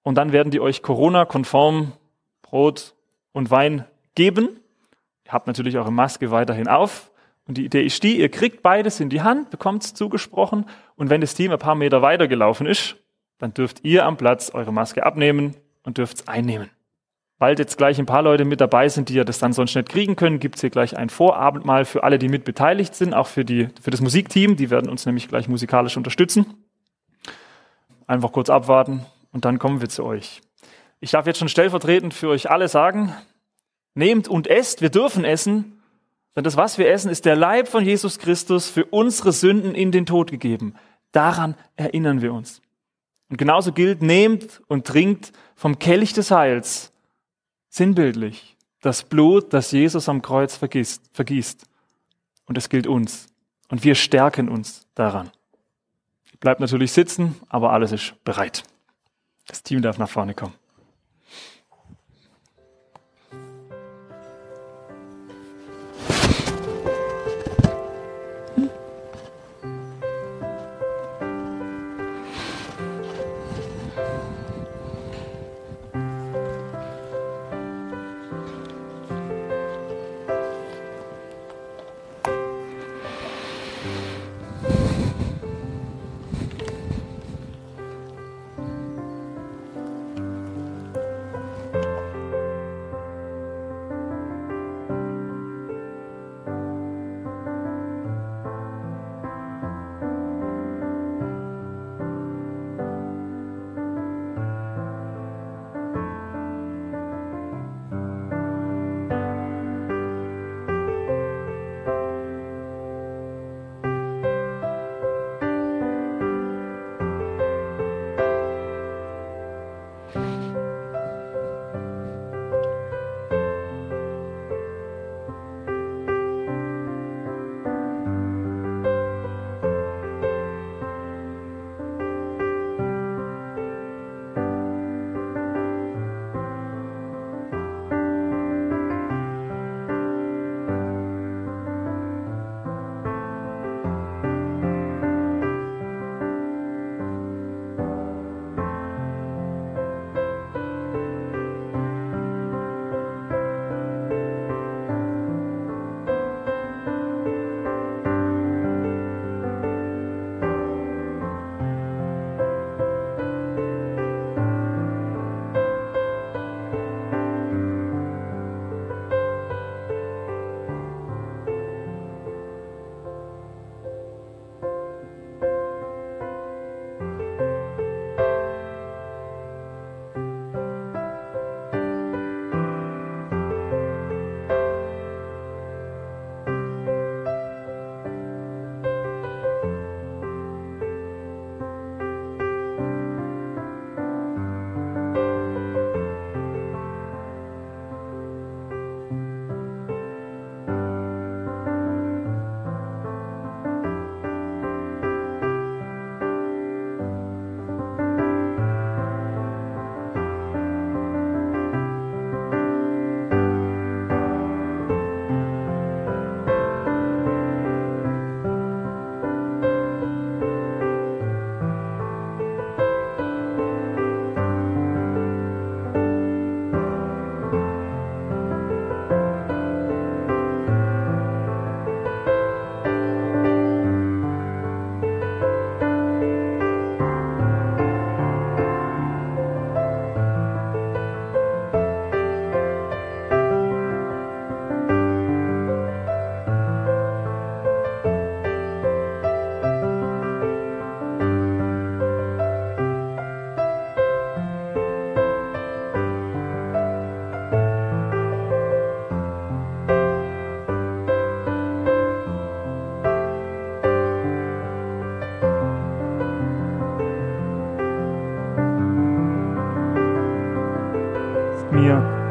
Und 0.01 0.15
dann 0.15 0.31
werden 0.31 0.49
die 0.49 0.59
euch 0.59 0.81
Corona-konform 0.81 1.91
Brot 2.41 2.95
und 3.31 3.51
Wein 3.51 3.85
geben. 4.15 4.59
Ihr 5.27 5.33
habt 5.33 5.47
natürlich 5.47 5.77
eure 5.77 5.91
Maske 5.91 6.31
weiterhin 6.31 6.69
auf. 6.69 7.11
Und 7.47 7.57
die 7.57 7.65
Idee 7.65 7.83
ist 7.83 8.01
die, 8.03 8.19
ihr 8.19 8.29
kriegt 8.29 8.61
beides 8.61 8.99
in 9.01 9.09
die 9.09 9.21
Hand, 9.21 9.49
bekommt 9.49 9.83
es 9.83 9.93
zugesprochen. 9.93 10.65
Und 10.95 11.09
wenn 11.09 11.21
das 11.21 11.33
Team 11.33 11.51
ein 11.51 11.59
paar 11.59 11.75
Meter 11.75 12.01
weiter 12.01 12.27
gelaufen 12.27 12.65
ist, 12.65 12.95
dann 13.37 13.53
dürft 13.53 13.83
ihr 13.83 14.05
am 14.05 14.17
Platz 14.17 14.51
eure 14.53 14.71
Maske 14.71 15.05
abnehmen 15.05 15.55
und 15.83 15.97
dürft 15.97 16.17
es 16.17 16.27
einnehmen. 16.27 16.69
Weil 17.39 17.59
jetzt 17.59 17.77
gleich 17.77 17.99
ein 17.99 18.05
paar 18.05 18.21
Leute 18.21 18.45
mit 18.45 18.61
dabei 18.61 18.89
sind, 18.89 19.09
die 19.09 19.13
ja 19.13 19.23
das 19.23 19.37
dann 19.37 19.53
sonst 19.53 19.75
nicht 19.75 19.89
kriegen 19.89 20.15
können, 20.15 20.39
gibt 20.39 20.55
es 20.55 20.61
hier 20.61 20.69
gleich 20.69 20.97
ein 20.97 21.09
Vorabendmahl 21.09 21.85
für 21.85 22.03
alle, 22.03 22.19
die 22.19 22.29
mit 22.29 22.45
beteiligt 22.45 22.95
sind, 22.95 23.13
auch 23.13 23.27
für, 23.27 23.45
die, 23.45 23.67
für 23.81 23.91
das 23.91 24.01
Musikteam. 24.01 24.55
Die 24.55 24.69
werden 24.69 24.89
uns 24.89 25.05
nämlich 25.05 25.27
gleich 25.27 25.47
musikalisch 25.47 25.97
unterstützen. 25.97 26.65
Einfach 28.07 28.31
kurz 28.31 28.49
abwarten 28.49 29.05
und 29.33 29.45
dann 29.45 29.59
kommen 29.59 29.81
wir 29.81 29.89
zu 29.89 30.03
euch. 30.03 30.41
Ich 30.99 31.11
darf 31.11 31.27
jetzt 31.27 31.37
schon 31.37 31.49
stellvertretend 31.49 32.13
für 32.13 32.29
euch 32.29 32.49
alle 32.49 32.69
sagen, 32.69 33.13
nehmt 33.97 34.27
und 34.27 34.47
esst, 34.47 34.81
wir 34.81 34.89
dürfen 34.89 35.25
essen, 35.25 35.73
Denn 36.35 36.43
das, 36.43 36.55
was 36.55 36.77
wir 36.77 36.89
essen, 36.89 37.09
ist 37.09 37.25
der 37.25 37.35
Leib 37.35 37.67
von 37.67 37.83
Jesus 37.83 38.19
Christus 38.19 38.69
für 38.69 38.85
unsere 38.85 39.31
Sünden 39.31 39.73
in 39.73 39.91
den 39.91 40.05
Tod 40.05 40.29
gegeben. 40.29 40.75
Daran 41.11 41.55
erinnern 41.75 42.21
wir 42.21 42.31
uns. 42.31 42.61
Und 43.29 43.37
genauso 43.37 43.71
gilt, 43.71 44.03
nehmt 44.03 44.61
und 44.67 44.85
trinkt 44.85 45.33
vom 45.55 45.79
Kelch 45.79 46.13
des 46.13 46.29
Heils, 46.29 46.93
sinnbildlich, 47.69 48.55
das 48.81 49.03
Blut, 49.03 49.51
das 49.51 49.71
Jesus 49.71 50.07
am 50.07 50.21
Kreuz 50.21 50.55
vergießt. 50.55 51.09
vergießt. 51.11 51.65
Und 52.45 52.57
es 52.57 52.69
gilt 52.69 52.85
uns. 52.85 53.27
Und 53.69 53.83
wir 53.83 53.95
stärken 53.95 54.47
uns 54.47 54.87
daran. 54.93 55.31
Bleibt 56.39 56.59
natürlich 56.59 56.91
sitzen, 56.91 57.35
aber 57.49 57.73
alles 57.73 57.91
ist 57.91 58.13
bereit. 58.23 58.63
Das 59.47 59.63
Team 59.63 59.81
darf 59.81 59.97
nach 59.97 60.09
vorne 60.09 60.35
kommen. 60.35 60.53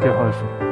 Geholfen. 0.01 0.66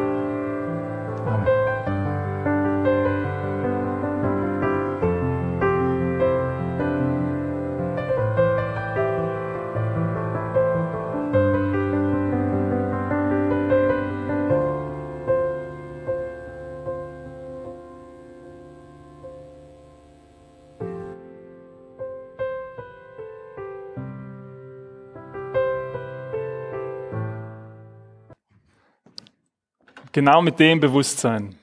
Genau 30.15 30.43
mit 30.43 30.61
dem 30.61 30.79
Bewusstsein 30.79 31.59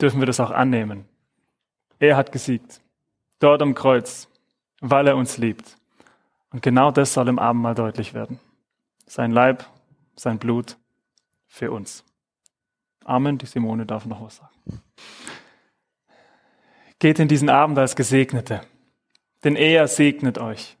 dürfen 0.00 0.20
wir 0.20 0.26
das 0.26 0.38
auch 0.38 0.52
annehmen. 0.52 1.06
Er 1.98 2.16
hat 2.16 2.30
gesiegt. 2.30 2.80
Dort 3.40 3.62
am 3.62 3.74
Kreuz, 3.74 4.28
weil 4.80 5.08
er 5.08 5.16
uns 5.16 5.38
liebt. 5.38 5.76
Und 6.52 6.62
genau 6.62 6.92
das 6.92 7.12
soll 7.12 7.26
im 7.26 7.40
Abendmahl 7.40 7.74
deutlich 7.74 8.14
werden. 8.14 8.38
Sein 9.06 9.32
Leib, 9.32 9.66
sein 10.14 10.38
Blut 10.38 10.76
für 11.48 11.72
uns. 11.72 12.04
Amen. 13.04 13.38
Die 13.38 13.46
Simone 13.46 13.86
darf 13.86 14.06
noch 14.06 14.22
was 14.22 14.36
sagen. 14.36 14.82
Geht 17.00 17.18
in 17.18 17.26
diesen 17.26 17.48
Abend 17.48 17.76
als 17.76 17.96
Gesegnete, 17.96 18.60
denn 19.42 19.56
er 19.56 19.88
segnet 19.88 20.38
euch. 20.38 20.76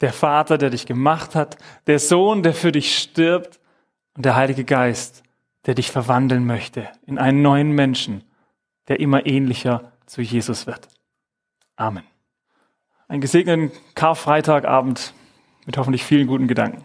Der 0.00 0.12
Vater, 0.12 0.58
der 0.58 0.70
dich 0.70 0.86
gemacht 0.86 1.34
hat, 1.34 1.58
der 1.88 1.98
Sohn, 1.98 2.44
der 2.44 2.54
für 2.54 2.70
dich 2.70 2.96
stirbt 2.96 3.58
und 4.14 4.24
der 4.24 4.36
Heilige 4.36 4.64
Geist, 4.64 5.24
der 5.66 5.74
dich 5.74 5.90
verwandeln 5.90 6.46
möchte 6.46 6.88
in 7.06 7.18
einen 7.18 7.42
neuen 7.42 7.72
Menschen 7.72 8.22
der 8.88 9.00
immer 9.00 9.26
ähnlicher 9.26 9.92
zu 10.06 10.22
Jesus 10.22 10.66
wird. 10.66 10.88
Amen. 11.76 12.04
Einen 13.08 13.20
gesegneten 13.20 13.72
Karfreitagabend 13.94 15.14
mit 15.64 15.76
hoffentlich 15.76 16.04
vielen 16.04 16.26
guten 16.26 16.48
Gedanken. 16.48 16.84